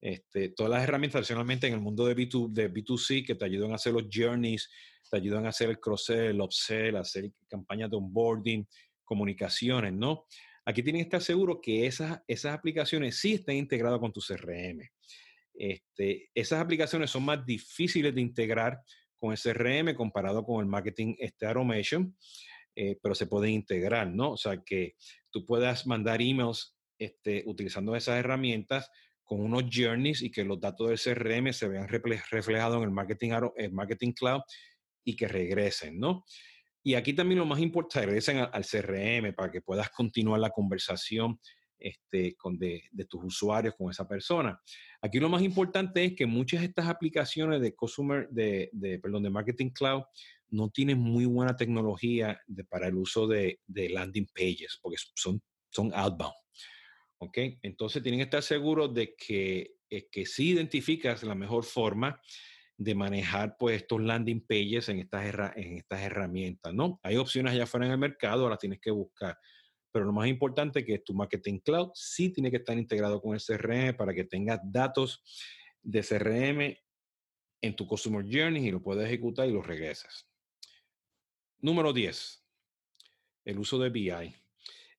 este, 0.00 0.50
todas 0.50 0.70
las 0.70 0.84
herramientas, 0.84 1.14
tradicionalmente 1.14 1.66
en 1.66 1.74
el 1.74 1.80
mundo 1.80 2.06
de, 2.06 2.14
B2, 2.14 2.52
de 2.52 2.72
B2C, 2.72 3.26
que 3.26 3.34
te 3.34 3.44
ayudan 3.44 3.72
a 3.72 3.74
hacer 3.74 3.92
los 3.92 4.04
journeys, 4.12 4.70
te 5.10 5.16
ayudan 5.16 5.46
a 5.46 5.48
hacer 5.48 5.70
el 5.70 5.80
cross-sell, 5.80 6.30
el 6.30 6.40
upsell, 6.40 6.96
hacer 6.96 7.32
campañas 7.48 7.90
de 7.90 7.96
onboarding, 7.96 8.68
comunicaciones, 9.04 9.92
¿no? 9.92 10.26
Aquí 10.68 10.82
tienes 10.82 11.00
que 11.00 11.04
estar 11.04 11.22
seguro 11.22 11.62
que 11.62 11.86
esas, 11.86 12.20
esas 12.28 12.52
aplicaciones 12.52 13.18
sí 13.18 13.32
estén 13.32 13.56
integradas 13.56 13.98
con 14.00 14.12
tu 14.12 14.20
CRM. 14.20 14.86
Este, 15.54 16.28
esas 16.34 16.60
aplicaciones 16.60 17.08
son 17.08 17.24
más 17.24 17.46
difíciles 17.46 18.14
de 18.14 18.20
integrar 18.20 18.78
con 19.18 19.32
el 19.32 19.38
CRM 19.38 19.94
comparado 19.94 20.44
con 20.44 20.60
el 20.60 20.66
marketing 20.66 21.14
este, 21.20 21.46
automation, 21.46 22.14
eh, 22.76 22.98
pero 23.02 23.14
se 23.14 23.26
pueden 23.26 23.52
integrar, 23.52 24.10
¿no? 24.10 24.32
O 24.32 24.36
sea, 24.36 24.62
que 24.62 24.94
tú 25.30 25.46
puedas 25.46 25.86
mandar 25.86 26.20
emails 26.20 26.76
este, 26.98 27.44
utilizando 27.46 27.96
esas 27.96 28.18
herramientas 28.18 28.90
con 29.24 29.40
unos 29.40 29.64
journeys 29.72 30.20
y 30.20 30.30
que 30.30 30.44
los 30.44 30.60
datos 30.60 30.90
del 30.90 30.98
CRM 30.98 31.50
se 31.54 31.68
vean 31.68 31.88
reflejados 31.88 32.84
en 32.84 32.92
marketing, 32.92 33.30
el 33.56 33.72
marketing 33.72 34.12
cloud 34.12 34.42
y 35.02 35.16
que 35.16 35.28
regresen, 35.28 35.98
¿no? 35.98 36.26
Y 36.82 36.94
aquí 36.94 37.12
también 37.12 37.38
lo 37.38 37.46
más 37.46 37.60
importante, 37.60 38.06
regresen 38.06 38.38
al, 38.38 38.64
CRM 38.64 39.34
para 39.34 39.50
que 39.50 39.60
puedas 39.60 39.90
continuar 39.90 40.40
la 40.40 40.50
conversación 40.50 41.38
este, 41.78 42.34
con 42.36 42.58
de, 42.58 42.82
tus 43.08 43.24
usuarios 43.24 43.74
con 43.76 43.90
esa 43.90 44.06
persona. 44.06 44.60
Aquí 45.00 45.20
lo 45.20 45.28
más 45.28 45.42
importante 45.42 46.04
es 46.04 46.14
que 46.14 46.26
muchas 46.26 46.60
de 46.60 46.66
estas 46.66 46.88
aplicaciones 46.88 47.60
de 47.60 47.74
consumer, 47.74 48.28
de, 48.30 48.70
perdón, 49.02 49.22
de 49.22 49.30
marketing 49.30 49.70
cloud 49.70 50.02
no 50.50 50.70
tienen 50.70 50.98
muy 50.98 51.26
buena 51.26 51.56
tecnología 51.56 52.40
para 52.68 52.88
el 52.88 52.94
uso 52.94 53.26
de, 53.26 53.60
landing 53.68 54.26
pages, 54.34 54.78
porque 54.80 54.98
son, 55.14 55.42
son 55.70 55.92
outbound. 55.94 56.34
¿Ok? 57.18 57.38
Entonces 57.62 58.02
tienen 58.02 58.20
que 58.20 58.24
estar 58.24 58.42
seguros 58.42 58.94
de 58.94 59.14
que 59.16 59.74
es 59.90 60.06
que 60.10 60.26
sí 60.26 60.50
identificas 60.50 61.22
la 61.22 61.34
mejor 61.34 61.64
forma 61.64 62.20
de 62.78 62.94
manejar 62.94 63.56
pues 63.58 63.82
estos 63.82 64.00
landing 64.00 64.46
pages 64.46 64.88
en 64.88 65.00
estas, 65.00 65.56
en 65.56 65.78
estas 65.78 66.00
herramientas, 66.00 66.72
¿no? 66.72 67.00
Hay 67.02 67.16
opciones 67.16 67.52
allá 67.52 67.64
afuera 67.64 67.86
en 67.86 67.92
el 67.92 67.98
mercado, 67.98 68.48
las 68.48 68.60
tienes 68.60 68.80
que 68.80 68.92
buscar. 68.92 69.36
Pero 69.90 70.04
lo 70.04 70.12
más 70.12 70.28
importante 70.28 70.80
es 70.80 70.86
que 70.86 71.00
tu 71.00 71.12
marketing 71.12 71.58
cloud 71.58 71.90
sí 71.94 72.30
tiene 72.30 72.52
que 72.52 72.58
estar 72.58 72.78
integrado 72.78 73.20
con 73.20 73.34
el 73.34 73.42
CRM 73.42 73.96
para 73.96 74.14
que 74.14 74.24
tengas 74.24 74.60
datos 74.62 75.24
de 75.82 76.02
CRM 76.02 76.76
en 77.62 77.74
tu 77.74 77.84
Customer 77.84 78.24
Journey 78.24 78.68
y 78.68 78.70
lo 78.70 78.80
puedes 78.80 79.06
ejecutar 79.06 79.48
y 79.48 79.52
lo 79.52 79.60
regresas. 79.60 80.28
Número 81.60 81.92
10, 81.92 82.44
el 83.46 83.58
uso 83.58 83.80
de 83.80 83.90
BI. 83.90 84.36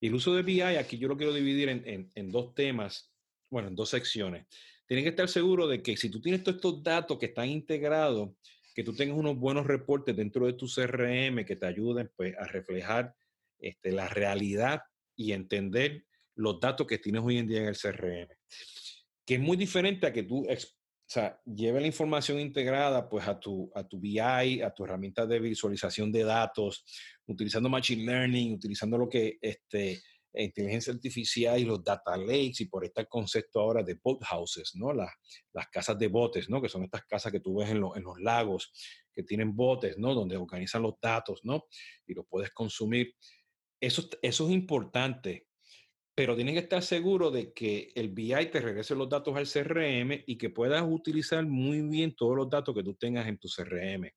el 0.02 0.14
uso 0.14 0.36
de 0.36 0.44
BI, 0.44 0.62
aquí 0.62 0.98
yo 0.98 1.08
lo 1.08 1.16
quiero 1.16 1.32
dividir 1.32 1.70
en, 1.70 2.12
en 2.14 2.32
dos 2.32 2.54
temas, 2.54 3.14
bueno, 3.50 3.70
en 3.70 3.76
dos 3.76 3.90
secciones. 3.90 4.48
Tienes 4.90 5.04
que 5.04 5.10
estar 5.10 5.30
seguro 5.30 5.68
de 5.68 5.84
que 5.84 5.96
si 5.96 6.10
tú 6.10 6.20
tienes 6.20 6.42
todos 6.42 6.56
estos 6.56 6.82
datos 6.82 7.20
que 7.20 7.28
están 7.28 7.48
integrados, 7.48 8.32
que 8.74 8.84
tú 8.84 8.96
tengas 8.96 9.16
unos 9.16 9.38
buenos 9.38 9.68
reportes 9.68 10.16
dentro 10.16 10.48
de 10.48 10.54
tu 10.54 10.66
CRM 10.66 11.46
que 11.46 11.56
te 11.56 11.68
ayuden 11.68 12.10
pues, 12.16 12.36
a 12.36 12.46
reflejar 12.46 13.14
este, 13.60 13.92
la 13.92 14.08
realidad 14.08 14.82
y 15.16 15.34
entender 15.34 16.06
los 16.34 16.60
datos 16.60 16.88
que 16.88 16.98
tienes 16.98 17.22
hoy 17.24 17.38
en 17.38 17.48
día 17.48 17.60
en 17.60 17.68
el 17.68 17.78
CRM. 17.78 18.30
Que 19.28 19.36
es 19.36 19.40
muy 19.40 19.58
diferente 19.58 20.08
a 20.08 20.12
que 20.12 20.24
tú 20.24 20.48
o 20.50 20.56
sea, 21.06 21.40
lleve 21.46 21.82
la 21.82 21.88
información 21.88 22.40
integrada 22.40 23.08
pues 23.08 23.28
a 23.28 23.40
tu, 23.40 23.72
a 23.76 23.88
tu 23.88 24.00
BI, 24.00 24.20
a 24.20 24.74
tu 24.76 24.86
herramienta 24.86 25.28
de 25.28 25.40
visualización 25.40 26.12
de 26.12 26.24
datos, 26.24 26.84
utilizando 27.28 27.70
Machine 27.70 28.06
Learning, 28.06 28.56
utilizando 28.56 28.98
lo 28.98 29.08
que 29.08 29.38
este, 29.40 30.02
inteligencia 30.34 30.94
artificial 30.94 31.60
y 31.60 31.66
los 31.66 31.84
data 31.84 32.16
lakes 32.18 32.62
y 32.64 32.66
por 32.66 32.86
este 32.86 33.06
concepto 33.08 33.60
ahora 33.60 33.84
de 33.84 34.00
boat 34.02 34.24
houses, 34.24 34.76
¿no? 34.76 34.94
Las, 34.94 35.12
las 35.54 35.68
casas 35.70 35.98
de 35.98 36.08
botes, 36.08 36.50
¿no? 36.50 36.62
Que 36.62 36.70
son 36.70 36.84
estas 36.84 37.06
casas 37.06 37.32
que 37.32 37.40
tú 37.40 37.58
ves 37.58 37.70
en, 37.70 37.78
en 37.78 38.04
los 38.04 38.20
lagos, 38.20 38.72
que 39.14 39.24
tienen 39.24 39.56
botes, 39.56 39.98
¿no? 39.98 40.14
Donde 40.14 40.38
organizan 40.38 40.84
los 40.84 40.96
datos, 41.02 41.42
¿no? 41.44 41.66
Y 42.06 42.14
los 42.14 42.26
puedes 42.28 42.52
consumir. 42.52 43.16
Eso, 43.82 44.08
eso 44.22 44.46
es 44.48 44.52
importante 44.52 45.50
pero 46.20 46.36
tienes 46.36 46.54
que 46.56 46.60
estar 46.60 46.84
seguro 46.84 47.32
de 47.32 47.54
que 47.54 47.94
el 47.96 48.10
BI 48.10 48.48
te 48.52 48.60
regrese 48.60 48.94
los 48.94 49.08
datos 49.08 49.34
al 49.38 49.48
CRM 49.48 50.22
y 50.28 50.38
que 50.38 50.50
puedas 50.50 50.84
utilizar 50.86 51.46
muy 51.46 51.82
bien 51.82 52.14
todos 52.14 52.36
los 52.36 52.50
datos 52.50 52.76
que 52.76 52.84
tú 52.84 52.94
tengas 52.96 53.26
en 53.26 53.38
tu 53.38 53.48
CRM. 53.48 54.12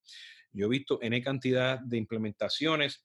Yo 0.50 0.66
he 0.66 0.68
visto 0.68 0.98
N 1.00 1.22
cantidad 1.22 1.78
de 1.78 1.98
implementaciones 1.98 3.04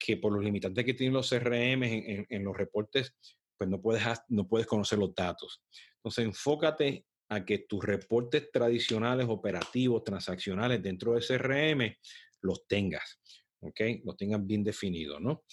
que 0.00 0.16
por 0.16 0.32
los 0.32 0.42
limitantes 0.42 0.84
que 0.84 0.94
tienen 0.94 1.12
los 1.12 1.28
CRM 1.28 1.82
en, 1.84 2.44
los 2.44 2.56
reportes, 2.56 3.14
pues 3.56 3.68
no 3.68 3.80
puedes, 3.80 4.02
no 4.28 4.48
puedes 4.48 4.66
conocer 4.66 4.98
los 4.98 5.14
datos. 5.14 5.62
Entonces, 5.96 6.24
enfócate 6.24 7.04
a 7.28 7.44
que 7.44 7.58
tus 7.58 7.84
reportes 7.84 8.50
tradicionales, 8.50 9.26
operativos, 9.28 10.02
transaccionales 10.02 10.82
dentro 10.82 11.12
del 11.12 11.24
CRM 11.24 11.94
los 12.40 12.66
tengas, 12.66 13.20
¿ok? 13.60 13.80
Los 14.04 14.16
tengas 14.16 14.44
bien 14.44 14.64
definidos, 14.64 15.20
¿no? 15.20 15.44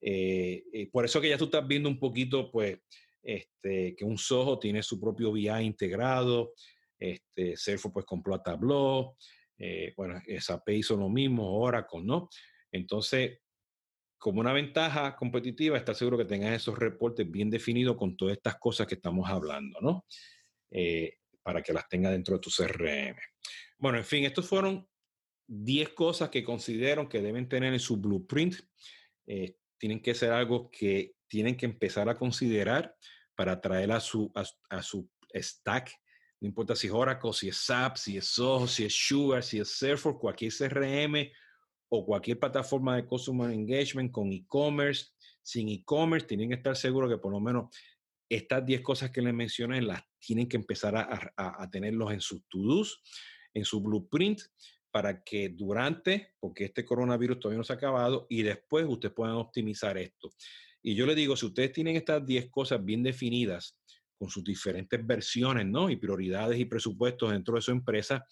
Eh, 0.00 0.62
eh, 0.72 0.88
por 0.90 1.04
eso 1.04 1.20
que 1.20 1.30
ya 1.30 1.36
tú 1.36 1.46
estás 1.46 1.66
viendo 1.66 1.88
un 1.88 1.98
poquito, 1.98 2.50
pues, 2.50 2.78
este, 3.22 3.96
que 3.96 4.04
un 4.04 4.16
Soho 4.16 4.58
tiene 4.60 4.82
su 4.84 5.00
propio 5.00 5.32
BI 5.32 5.48
integrado, 5.48 6.54
este, 6.96 7.56
Salesforce 7.56 7.92
pues 7.92 8.06
compró 8.06 8.34
a 8.36 8.42
Tableau, 8.42 9.16
eh, 9.58 9.92
bueno, 9.96 10.22
SAP 10.38 10.68
hizo 10.70 10.96
lo 10.96 11.08
mismo, 11.08 11.58
Oracle, 11.60 12.02
¿no? 12.04 12.28
Entonces, 12.70 13.40
como 14.18 14.40
una 14.40 14.52
ventaja 14.52 15.14
competitiva, 15.16 15.76
estar 15.76 15.94
seguro 15.94 16.18
que 16.18 16.24
tengas 16.24 16.54
esos 16.54 16.78
reportes 16.78 17.30
bien 17.30 17.50
definidos 17.50 17.96
con 17.96 18.16
todas 18.16 18.36
estas 18.36 18.56
cosas 18.56 18.86
que 18.86 18.94
estamos 18.94 19.28
hablando, 19.28 19.78
¿no? 19.80 20.06
para 21.42 21.62
que 21.62 21.72
las 21.72 21.88
tengas 21.88 22.12
dentro 22.12 22.34
de 22.34 22.40
tu 22.40 22.50
CRM. 22.50 23.16
Bueno, 23.78 23.98
en 23.98 24.04
fin, 24.04 24.24
estos 24.24 24.48
fueron 24.48 24.86
10 25.46 25.90
cosas 25.90 26.28
que 26.28 26.42
considero 26.42 27.08
que 27.08 27.22
deben 27.22 27.48
tener 27.48 27.72
en 27.72 27.78
su 27.78 27.98
blueprint 27.98 28.56
tienen 29.78 30.00
que 30.00 30.14
ser 30.14 30.32
algo 30.32 30.70
que 30.70 31.14
tienen 31.28 31.56
que 31.56 31.66
empezar 31.66 32.08
a 32.08 32.16
considerar 32.16 32.94
para 33.34 33.60
traer 33.60 33.92
a 33.92 34.00
su, 34.00 34.32
a, 34.34 34.82
su 34.82 35.10
stack. 35.34 35.92
No 36.40 36.48
importa 36.48 36.74
si 36.74 36.86
es 36.86 36.92
Oracle, 36.92 37.32
si 37.32 37.48
es 37.48 37.56
SAP, 37.56 37.96
si 37.96 38.16
es 38.16 38.26
Soho, 38.26 38.66
si 38.66 38.84
es 38.84 38.94
Sugar, 38.94 39.42
si 39.42 39.58
es 39.58 39.70
Salesforce, 39.70 40.18
cualquier 40.18 40.52
CRM 40.52 41.30
o 41.88 42.04
cualquier 42.04 42.38
plataforma 42.38 42.96
de 42.96 43.06
Customer 43.06 43.50
Engagement 43.50 44.12
con 44.12 44.32
e-commerce. 44.32 45.06
Sin 45.42 45.68
e-commerce, 45.68 46.26
tienen 46.26 46.48
que 46.48 46.56
estar 46.56 46.76
seguros 46.76 47.10
que 47.10 47.18
por 47.18 47.32
lo 47.32 47.40
menos 47.40 47.74
estas 48.28 48.66
10 48.66 48.80
cosas 48.80 49.10
que 49.10 49.22
les 49.22 49.32
mencioné 49.32 49.80
las 49.82 50.02
tienen 50.18 50.48
que 50.48 50.56
empezar 50.56 50.96
a, 50.96 51.32
a 51.36 51.70
tenerlos 51.70 52.12
en 52.12 52.20
sus 52.20 52.42
to-dos, 52.48 53.02
en 53.54 53.64
su 53.64 53.80
blueprint 53.80 54.40
para 54.90 55.22
que 55.22 55.50
durante, 55.50 56.32
porque 56.40 56.64
este 56.64 56.84
coronavirus 56.84 57.38
todavía 57.38 57.58
no 57.58 57.64
se 57.64 57.74
ha 57.74 57.76
acabado, 57.76 58.26
y 58.30 58.42
después 58.42 58.86
ustedes 58.88 59.14
puedan 59.14 59.36
optimizar 59.36 59.98
esto. 59.98 60.32
Y 60.82 60.94
yo 60.94 61.04
le 61.04 61.14
digo, 61.14 61.36
si 61.36 61.44
ustedes 61.44 61.72
tienen 61.72 61.96
estas 61.96 62.24
10 62.24 62.48
cosas 62.50 62.82
bien 62.82 63.02
definidas 63.02 63.76
con 64.18 64.30
sus 64.30 64.42
diferentes 64.42 65.06
versiones, 65.06 65.66
¿no? 65.66 65.90
Y 65.90 65.96
prioridades 65.96 66.58
y 66.58 66.64
presupuestos 66.64 67.30
dentro 67.30 67.56
de 67.56 67.60
su 67.60 67.72
empresa, 67.72 68.24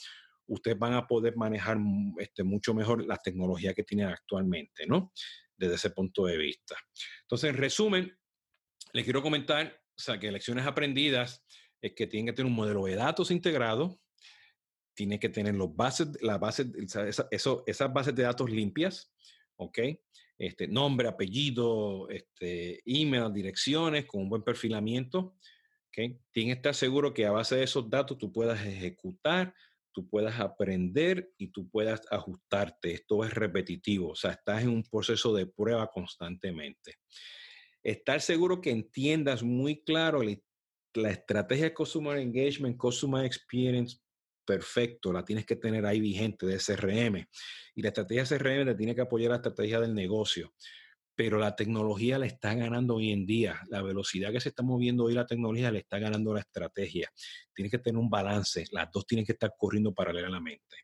ustedes 0.47 0.79
van 0.79 0.95
a 0.95 1.07
poder 1.07 1.37
manejar 1.37 1.79
este, 2.19 2.43
mucho 2.45 2.75
mejor 2.75 3.05
la 3.07 3.17
tecnología 3.17 3.75
que 3.75 3.85
tienen 3.85 4.09
actualmente, 4.09 4.87
¿no? 4.87 5.13
Desde 5.57 5.75
ese 5.75 5.91
punto 5.91 6.27
de 6.27 6.37
vista. 6.37 6.77
Entonces, 7.23 7.51
en 7.51 7.57
resumen, 7.57 8.19
les 8.93 9.05
quiero 9.05 9.23
comentar, 9.23 9.81
o 9.97 10.01
sea, 10.01 10.19
que 10.19 10.31
lecciones 10.31 10.67
aprendidas 10.67 11.45
es 11.81 11.93
que 11.95 12.07
tienen 12.07 12.27
que 12.27 12.33
tener 12.33 12.51
un 12.51 12.57
modelo 12.57 12.85
de 12.85 12.95
datos 12.95 13.31
integrado, 13.31 14.01
tiene 14.95 15.19
que 15.19 15.29
tener 15.29 15.55
los 15.55 15.75
bases, 15.75 16.09
la 16.23 16.39
base, 16.39 16.67
eso, 17.31 17.65
esas 17.67 17.93
bases 17.93 18.15
de 18.15 18.23
datos 18.23 18.49
limpias, 18.51 19.13
¿ok? 19.57 19.79
Este, 20.39 20.67
nombre, 20.67 21.09
apellido, 21.09 22.09
este, 22.09 22.81
email, 22.87 23.33
direcciones, 23.33 24.07
con 24.07 24.23
un 24.23 24.29
buen 24.29 24.43
perfilamiento, 24.43 25.37
¿ok? 25.89 26.17
Tiene 26.31 26.53
que 26.53 26.53
estar 26.53 26.75
seguro 26.75 27.13
que 27.13 27.27
a 27.27 27.33
base 27.33 27.57
de 27.57 27.65
esos 27.65 27.91
datos 27.91 28.19
tú 28.19 28.33
puedas 28.33 28.65
ejecutar, 28.65 29.55
tú 29.95 30.09
puedas 30.09 30.39
aprender 30.41 31.31
y 31.39 31.49
tú 31.49 31.71
puedas 31.71 32.03
ajustarte. 32.11 32.93
Esto 32.93 33.25
es 33.25 33.33
repetitivo, 33.33 34.11
o 34.11 34.15
sea, 34.15 34.33
estás 34.33 34.63
en 34.63 34.69
un 34.69 34.83
proceso 34.83 35.35
de 35.35 35.47
prueba 35.47 35.91
constantemente. 35.91 36.97
Estar 37.83 38.21
seguro 38.21 38.61
que 38.61 38.71
entiendas 38.71 39.43
muy 39.43 39.83
claro 39.83 40.21
la 40.23 41.11
estrategia 41.11 41.67
de 41.67 41.75
Customer 41.75 42.19
Engagement, 42.19 42.77
Customer 42.77 43.25
Experience 43.25 43.99
perfecto, 44.45 45.13
la 45.13 45.25
tienes 45.25 45.47
que 45.47 45.57
tener 45.57 45.87
ahí 45.87 46.01
vigente 46.01 46.47
de 46.47 46.59
CRM. 46.59 47.27
Y 47.75 47.83
la 47.83 47.89
estrategia 47.89 48.25
CRM 48.25 48.67
te 48.67 48.75
tiene 48.75 48.95
que 48.95 49.01
apoyar 49.01 49.31
la 49.31 49.37
estrategia 49.37 49.81
del 49.81 49.95
negocio. 49.95 50.53
Pero 51.17 51.39
la 51.39 51.55
tecnología 51.55 52.19
le 52.19 52.27
está 52.27 52.55
ganando 52.55 52.97
hoy 52.97 53.13
en 53.13 53.27
día. 53.27 53.61
La 53.69 53.83
velocidad 53.83 54.33
que 54.33 54.41
se 54.41 54.49
está 54.49 54.63
moviendo 54.63 55.05
hoy 55.05 55.15
la 55.15 55.27
tecnología 55.27 55.71
le 55.71 55.81
está 55.81 55.99
ganando 55.99 56.35
la 56.35 56.41
estrategia. 56.41 57.11
Tienes 57.55 57.71
que 57.71 57.79
tener 57.79 57.99
un 57.99 58.11
balance. 58.11 58.65
Las 58.73 58.91
dos 58.91 59.07
tienen 59.07 59.25
que 59.25 59.33
estar 59.33 59.55
corriendo 59.57 59.95
paralelamente. 59.95 60.77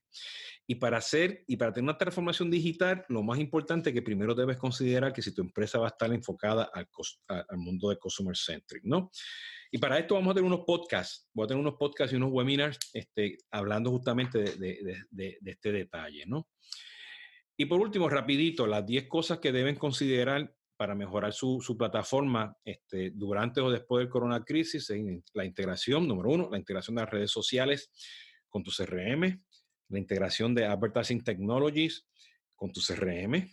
Y 0.67 0.77
para 0.77 0.99
hacer 0.99 1.43
y 1.49 1.57
para 1.57 1.73
tener 1.73 1.85
una 1.91 1.99
transformación 1.99 2.51
digital, 2.51 3.05
lo 3.09 3.23
más 3.23 3.41
importante 3.41 3.91
es 3.91 3.95
que 3.95 4.03
primero 4.03 4.35
debes 4.35 4.57
considerar 4.57 5.13
que 5.13 5.23
si 5.23 5.35
tu 5.35 5.43
empresa 5.43 5.79
va 5.79 5.87
a 5.87 5.91
estar 5.91 6.13
enfocada 6.13 6.71
al, 6.73 6.89
al 7.29 7.59
mundo 7.59 7.89
de 7.89 7.97
Customer 7.97 8.37
Centric, 8.37 8.85
¿no? 8.85 9.11
Y 9.73 9.79
para 9.79 9.99
esto 9.99 10.15
vamos 10.15 10.33
a 10.33 10.35
tener 10.35 10.47
unos 10.47 10.65
podcasts, 10.67 11.29
voy 11.33 11.45
a 11.45 11.49
tener 11.49 11.61
unos 11.61 11.75
podcasts 11.75 12.13
y 12.13 12.17
unos 12.17 12.31
webinars 12.33 12.79
este, 12.93 13.39
hablando 13.53 13.91
justamente 13.91 14.39
de, 14.39 15.39
este 15.45 15.73
detalle, 15.73 16.25
¿no? 16.27 16.49
Y 17.61 17.67
por 17.67 17.79
último, 17.79 18.09
rapidito, 18.09 18.67
las 18.67 18.87
10 18.87 19.07
cosas 19.07 19.39
que 19.39 19.53
deben 19.53 19.77
considerar 19.77 20.51
para 20.79 20.95
mejorar 20.95 21.35
su, 21.35 21.77
plataforma 21.77 22.57
este, 22.65 23.11
durante 23.11 23.61
o 23.61 23.71
después 23.71 24.03
del 24.03 24.09
corona 24.09 24.43
crisis, 24.43 24.91
la 25.35 25.45
integración, 25.45 26.09
número 26.09 26.31
uno, 26.31 26.49
la 26.51 26.57
integración 26.57 26.97
de 26.97 27.03
las 27.03 27.11
redes 27.11 27.31
sociales 27.31 27.91
con 28.49 28.63
tu 28.63 28.71
CRM, 28.71 29.45
la 29.91 29.99
integración 29.99 30.55
de 30.55 30.65
Advertising 30.65 31.23
Technologies 31.23 32.09
con 32.57 32.73
tu 32.73 32.81
CRM, 32.81 33.47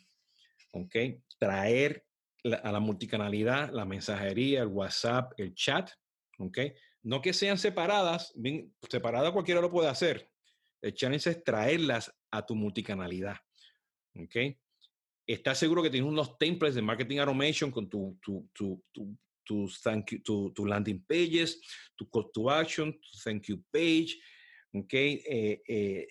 ¿ok? 0.71 0.95
Traer 1.37 2.05
a 2.63 2.71
la 2.71 2.79
multicanalidad, 2.79 3.73
la 3.73 3.83
mensajería, 3.83 4.61
el 4.61 4.69
WhatsApp, 4.69 5.33
el 5.35 5.53
chat, 5.53 5.91
¿ok? 6.39 6.59
No 7.03 7.21
que 7.21 7.33
sean 7.33 7.57
separadas, 7.57 8.31
bien, 8.37 8.73
separadas 8.89 9.33
cualquiera 9.33 9.59
lo 9.59 9.69
puede 9.69 9.89
hacer. 9.89 10.31
El 10.81 10.93
challenge 10.93 11.29
es 11.29 11.43
traerlas 11.43 12.15
a 12.31 12.45
tu 12.45 12.55
multicanalidad, 12.55 13.35
¿ok? 14.19 14.57
Estás 15.25 15.59
seguro 15.59 15.83
que 15.83 15.89
tienes 15.89 16.09
unos 16.09 16.37
templates 16.37 16.75
de 16.75 16.81
marketing 16.81 17.17
automation 17.17 17.71
con 17.71 17.89
tu, 17.89 18.17
tu, 18.21 18.49
tu, 18.53 18.83
tu, 19.43 19.69
thank 19.83 20.11
you, 20.11 20.51
tu, 20.53 20.65
landing 20.65 21.03
pages, 21.05 21.61
tu 21.95 22.09
call 22.09 22.31
to 22.33 22.49
action, 22.49 22.93
tu 22.93 23.09
thank 23.23 23.43
you 23.47 23.61
page, 23.71 24.17
¿ok? 24.73 24.93
Eh, 24.93 25.61
eh, 25.67 26.07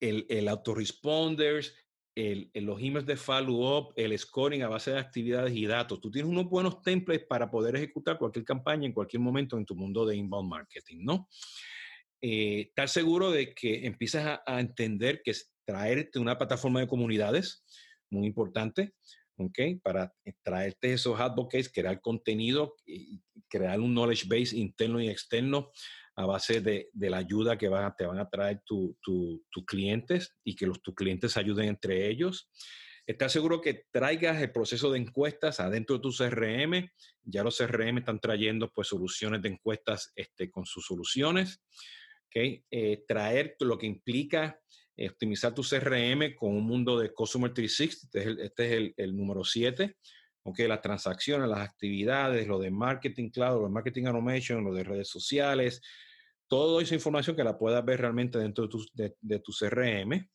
el, 0.00 0.26
el 0.28 0.48
autoresponders, 0.48 1.74
el, 2.16 2.50
los 2.54 2.80
emails 2.80 3.06
de 3.06 3.16
follow-up, 3.16 3.92
el 3.96 4.18
scoring 4.18 4.62
a 4.62 4.68
base 4.68 4.90
de 4.90 4.98
actividades 4.98 5.54
y 5.54 5.66
datos. 5.66 6.00
Tú 6.00 6.10
tienes 6.10 6.30
unos 6.30 6.46
buenos 6.46 6.82
templates 6.82 7.26
para 7.26 7.50
poder 7.50 7.76
ejecutar 7.76 8.18
cualquier 8.18 8.44
campaña 8.44 8.86
en 8.86 8.92
cualquier 8.92 9.20
momento 9.20 9.58
en 9.58 9.66
tu 9.66 9.74
mundo 9.74 10.06
de 10.06 10.16
inbound 10.16 10.48
marketing, 10.48 10.98
¿no? 11.02 11.28
Eh, 12.20 12.68
estar 12.68 12.88
seguro 12.88 13.30
de 13.30 13.54
que 13.54 13.86
empiezas 13.86 14.24
a, 14.24 14.42
a, 14.46 14.60
entender 14.60 15.20
que 15.22 15.34
traerte 15.66 16.18
una 16.18 16.38
plataforma 16.38 16.80
de 16.80 16.86
comunidades, 16.86 17.64
muy 18.08 18.26
importante, 18.26 18.94
¿ok? 19.36 19.58
Para 19.82 20.14
traerte 20.42 20.94
esos 20.94 21.20
advocates, 21.20 21.70
crear 21.70 22.00
contenido 22.00 22.74
crear 23.48 23.80
un 23.80 23.92
knowledge 23.92 24.26
base 24.26 24.56
interno 24.56 25.00
y 25.00 25.08
externo 25.08 25.70
a 26.14 26.24
base 26.26 26.60
de, 26.60 26.88
la 26.94 27.18
ayuda 27.18 27.58
que 27.58 27.68
te 27.98 28.06
van 28.06 28.18
a 28.18 28.28
traer 28.28 28.62
tus 28.64 29.64
clientes 29.66 30.34
y 30.42 30.56
que 30.56 30.66
tus 30.82 30.94
clientes 30.94 31.36
ayuden 31.36 31.68
entre 31.68 32.08
ellos. 32.08 32.48
Estás 33.06 33.32
seguro 33.32 33.60
que 33.60 33.84
traigas 33.92 34.40
el 34.42 34.50
proceso 34.50 34.90
de 34.90 34.98
encuestas 34.98 35.60
adentro 35.60 35.96
de 35.96 36.02
tu 36.02 36.10
CRM. 36.10 36.90
Ya 37.22 37.44
los 37.44 37.58
CRM 37.58 37.98
están 37.98 38.18
trayendo 38.18 38.72
pues 38.72 38.88
soluciones 38.88 39.42
de 39.42 39.50
encuestas 39.50 40.10
este, 40.16 40.50
con 40.50 40.66
sus 40.66 40.86
soluciones. 40.86 41.62
¿okay? 42.26 42.64
Eh, 42.70 43.04
traer 43.06 43.54
lo 43.60 43.78
que 43.78 43.86
implica 43.86 44.58
optimizar 44.98 45.54
tu 45.54 45.62
CRM 45.62 46.34
con 46.34 46.56
un 46.56 46.64
mundo 46.64 46.98
de 46.98 47.12
Customer 47.12 47.52
360. 47.52 48.42
Este 48.44 48.66
es 48.66 48.72
el, 48.72 48.86
este 48.88 49.06
número 49.08 49.44
7. 49.44 49.96
Okay, 50.48 50.68
las 50.68 50.80
transacciones, 50.80 51.48
las 51.48 51.68
actividades, 51.68 52.46
lo 52.46 52.60
de 52.60 52.70
marketing 52.70 53.30
cloud, 53.30 53.62
lo 53.62 53.64
de 53.64 53.72
marketing 53.72 54.04
automation, 54.04 54.62
lo 54.62 54.72
de 54.72 54.84
redes 54.84 55.08
sociales, 55.08 55.82
toda 56.46 56.80
esa 56.82 56.94
información 56.94 57.34
que 57.34 57.42
la 57.42 57.58
puedas 57.58 57.84
ver 57.84 58.00
realmente 58.00 58.38
dentro 58.38 58.64
de 58.64 58.70
tu, 58.70 58.86
de, 58.94 59.38
tu 59.40 59.52
CRM, 59.52 60.28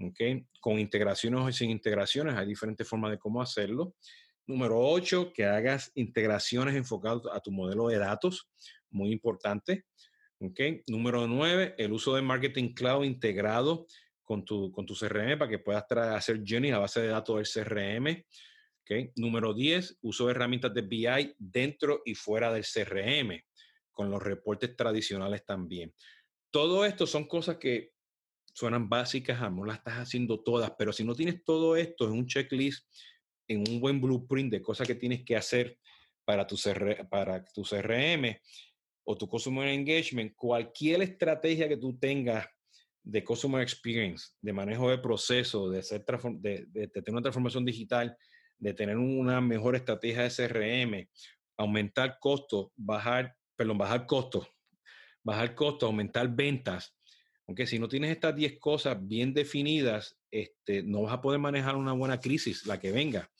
¿okay? 0.00 0.44
con 0.60 0.80
integraciones 0.80 1.40
o 1.40 1.52
sin 1.52 1.70
integraciones, 1.70 2.34
hay 2.34 2.46
diferentes 2.46 2.88
formas 2.88 3.12
de 3.12 3.18
cómo 3.18 3.40
hacerlo. 3.40 3.94
Número 4.48 4.80
8, 4.80 5.32
que 5.32 5.44
hagas 5.44 5.92
integraciones 5.94 6.74
enfocadas 6.74 7.22
a 7.32 7.40
tu 7.40 7.52
modelo 7.52 7.88
de 7.88 7.98
datos, 7.98 8.48
muy 8.90 9.12
importante. 9.12 9.84
¿Okay? 10.40 10.82
Número 10.86 11.26
9, 11.26 11.74
el 11.78 11.92
uso 11.92 12.14
de 12.14 12.22
Marketing 12.22 12.74
Cloud 12.74 13.04
integrado 13.04 13.86
con 14.22 14.44
tu, 14.44 14.70
con 14.72 14.86
tu 14.86 14.94
CRM 14.94 15.38
para 15.38 15.50
que 15.50 15.58
puedas 15.58 15.84
hacer 15.90 16.42
journey 16.46 16.70
a 16.70 16.78
base 16.78 17.00
de 17.00 17.08
datos 17.08 17.36
del 17.36 17.64
CRM. 17.64 18.24
¿okay? 18.82 19.12
Número 19.16 19.54
10, 19.54 19.98
uso 20.02 20.26
de 20.26 20.32
herramientas 20.32 20.74
de 20.74 20.82
BI 20.82 21.34
dentro 21.38 22.02
y 22.04 22.14
fuera 22.14 22.52
del 22.52 22.64
CRM 22.64 23.40
con 23.92 24.10
los 24.10 24.22
reportes 24.22 24.76
tradicionales 24.76 25.44
también. 25.44 25.94
Todo 26.50 26.84
esto 26.84 27.06
son 27.06 27.26
cosas 27.26 27.56
que 27.56 27.92
suenan 28.52 28.88
básicas, 28.88 29.40
no 29.52 29.64
las 29.64 29.78
estás 29.78 29.98
haciendo 29.98 30.40
todas, 30.40 30.72
pero 30.78 30.92
si 30.92 31.04
no 31.04 31.14
tienes 31.14 31.44
todo 31.44 31.76
esto 31.76 32.06
en 32.06 32.12
un 32.12 32.26
checklist, 32.26 32.86
en 33.48 33.68
un 33.68 33.80
buen 33.80 34.00
blueprint 34.00 34.50
de 34.50 34.62
cosas 34.62 34.86
que 34.86 34.94
tienes 34.94 35.24
que 35.24 35.36
hacer 35.36 35.78
para 36.24 36.46
tu, 36.46 36.56
para 37.10 37.44
tu 37.44 37.62
CRM 37.62 38.36
o 39.06 39.16
tu 39.16 39.28
Customer 39.28 39.68
Engagement, 39.68 40.34
cualquier 40.34 41.02
estrategia 41.02 41.68
que 41.68 41.76
tú 41.76 41.98
tengas 41.98 42.46
de 43.02 43.22
Customer 43.24 43.62
Experience, 43.62 44.30
de 44.40 44.52
manejo 44.52 44.90
de 44.90 44.98
proceso, 44.98 45.70
de, 45.70 45.78
hacer 45.78 46.04
de, 46.40 46.66
de 46.66 46.88
tener 46.88 47.12
una 47.12 47.22
transformación 47.22 47.64
digital, 47.64 48.16
de 48.58 48.74
tener 48.74 48.96
una 48.96 49.40
mejor 49.40 49.76
estrategia 49.76 50.24
de 50.24 50.30
CRM, 50.30 51.08
aumentar 51.56 52.18
costos, 52.20 52.68
bajar 52.74 53.34
perdón, 53.56 53.78
bajar 53.78 54.06
costos, 54.06 54.46
bajar 55.24 55.54
costos, 55.54 55.86
aumentar 55.86 56.28
ventas. 56.28 56.94
Aunque 57.48 57.66
si 57.66 57.78
no 57.78 57.88
tienes 57.88 58.10
estas 58.10 58.36
10 58.36 58.58
cosas 58.58 58.96
bien 59.00 59.32
definidas, 59.32 60.18
este, 60.30 60.82
no 60.82 61.02
vas 61.02 61.14
a 61.14 61.22
poder 61.22 61.40
manejar 61.40 61.76
una 61.76 61.92
buena 61.92 62.20
crisis, 62.20 62.66
la 62.66 62.78
que 62.78 62.92
venga. 62.92 63.30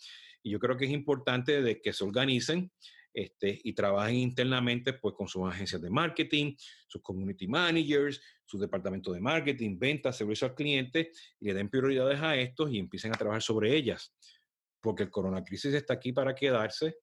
Y 0.42 0.50
yo 0.50 0.58
creo 0.58 0.76
que 0.76 0.86
es 0.86 0.92
importante 0.92 1.60
de 1.60 1.80
que 1.80 1.92
se 1.92 2.04
organicen 2.04 2.70
este, 3.16 3.58
y 3.64 3.72
trabajen 3.72 4.16
internamente 4.16 4.92
pues, 4.92 5.14
con 5.14 5.26
sus 5.26 5.48
agencias 5.48 5.80
de 5.80 5.88
marketing, 5.88 6.54
sus 6.86 7.00
community 7.00 7.48
managers, 7.48 8.20
sus 8.44 8.60
departamentos 8.60 9.14
de 9.14 9.22
marketing, 9.22 9.78
ventas, 9.78 10.18
servicio 10.18 10.46
al 10.46 10.54
cliente, 10.54 11.10
y 11.40 11.46
le 11.46 11.54
den 11.54 11.70
prioridades 11.70 12.20
a 12.20 12.36
estos 12.36 12.70
y 12.70 12.78
empiecen 12.78 13.14
a 13.14 13.16
trabajar 13.16 13.40
sobre 13.40 13.74
ellas. 13.74 14.14
Porque 14.82 15.04
el 15.04 15.10
coronacrisis 15.10 15.72
está 15.72 15.94
aquí 15.94 16.12
para 16.12 16.34
quedarse 16.34 16.98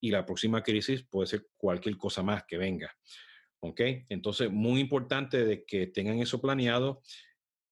y 0.00 0.10
la 0.10 0.26
próxima 0.26 0.64
crisis 0.64 1.04
puede 1.04 1.28
ser 1.28 1.46
cualquier 1.56 1.96
cosa 1.96 2.24
más 2.24 2.42
que 2.44 2.58
venga. 2.58 2.92
¿Ok? 3.60 3.80
Entonces, 4.08 4.50
muy 4.50 4.80
importante 4.80 5.44
de 5.44 5.64
que 5.64 5.86
tengan 5.86 6.18
eso 6.18 6.40
planeado 6.40 7.02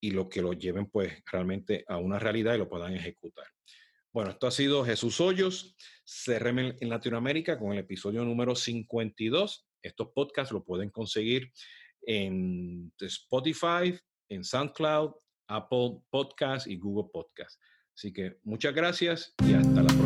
y 0.00 0.12
lo 0.12 0.28
que 0.28 0.42
lo 0.42 0.52
lleven 0.52 0.87
pues 0.87 1.12
realmente 1.32 1.84
a 1.88 1.96
una 1.96 2.20
realidad 2.20 2.54
y 2.54 2.58
lo 2.58 2.68
puedan 2.68 2.94
ejecutar. 2.94 3.48
Bueno, 4.12 4.30
esto 4.30 4.46
ha 4.46 4.52
sido 4.52 4.84
Jesús 4.84 5.20
Hoyos, 5.20 5.74
CRM 6.04 6.76
en 6.80 6.88
Latinoamérica 6.88 7.58
con 7.58 7.72
el 7.72 7.78
episodio 7.78 8.24
número 8.24 8.54
52. 8.54 9.66
Estos 9.82 10.08
podcasts 10.14 10.52
lo 10.52 10.64
pueden 10.64 10.90
conseguir 10.90 11.50
en 12.02 12.92
Spotify, 13.00 13.98
en 14.28 14.44
SoundCloud, 14.44 15.12
Apple 15.48 16.00
Podcast 16.10 16.66
y 16.66 16.76
Google 16.76 17.10
Podcast. 17.12 17.60
Así 17.96 18.12
que 18.12 18.38
muchas 18.42 18.74
gracias 18.74 19.34
y 19.46 19.54
hasta 19.54 19.82
la 19.82 19.88
próxima. 19.88 20.03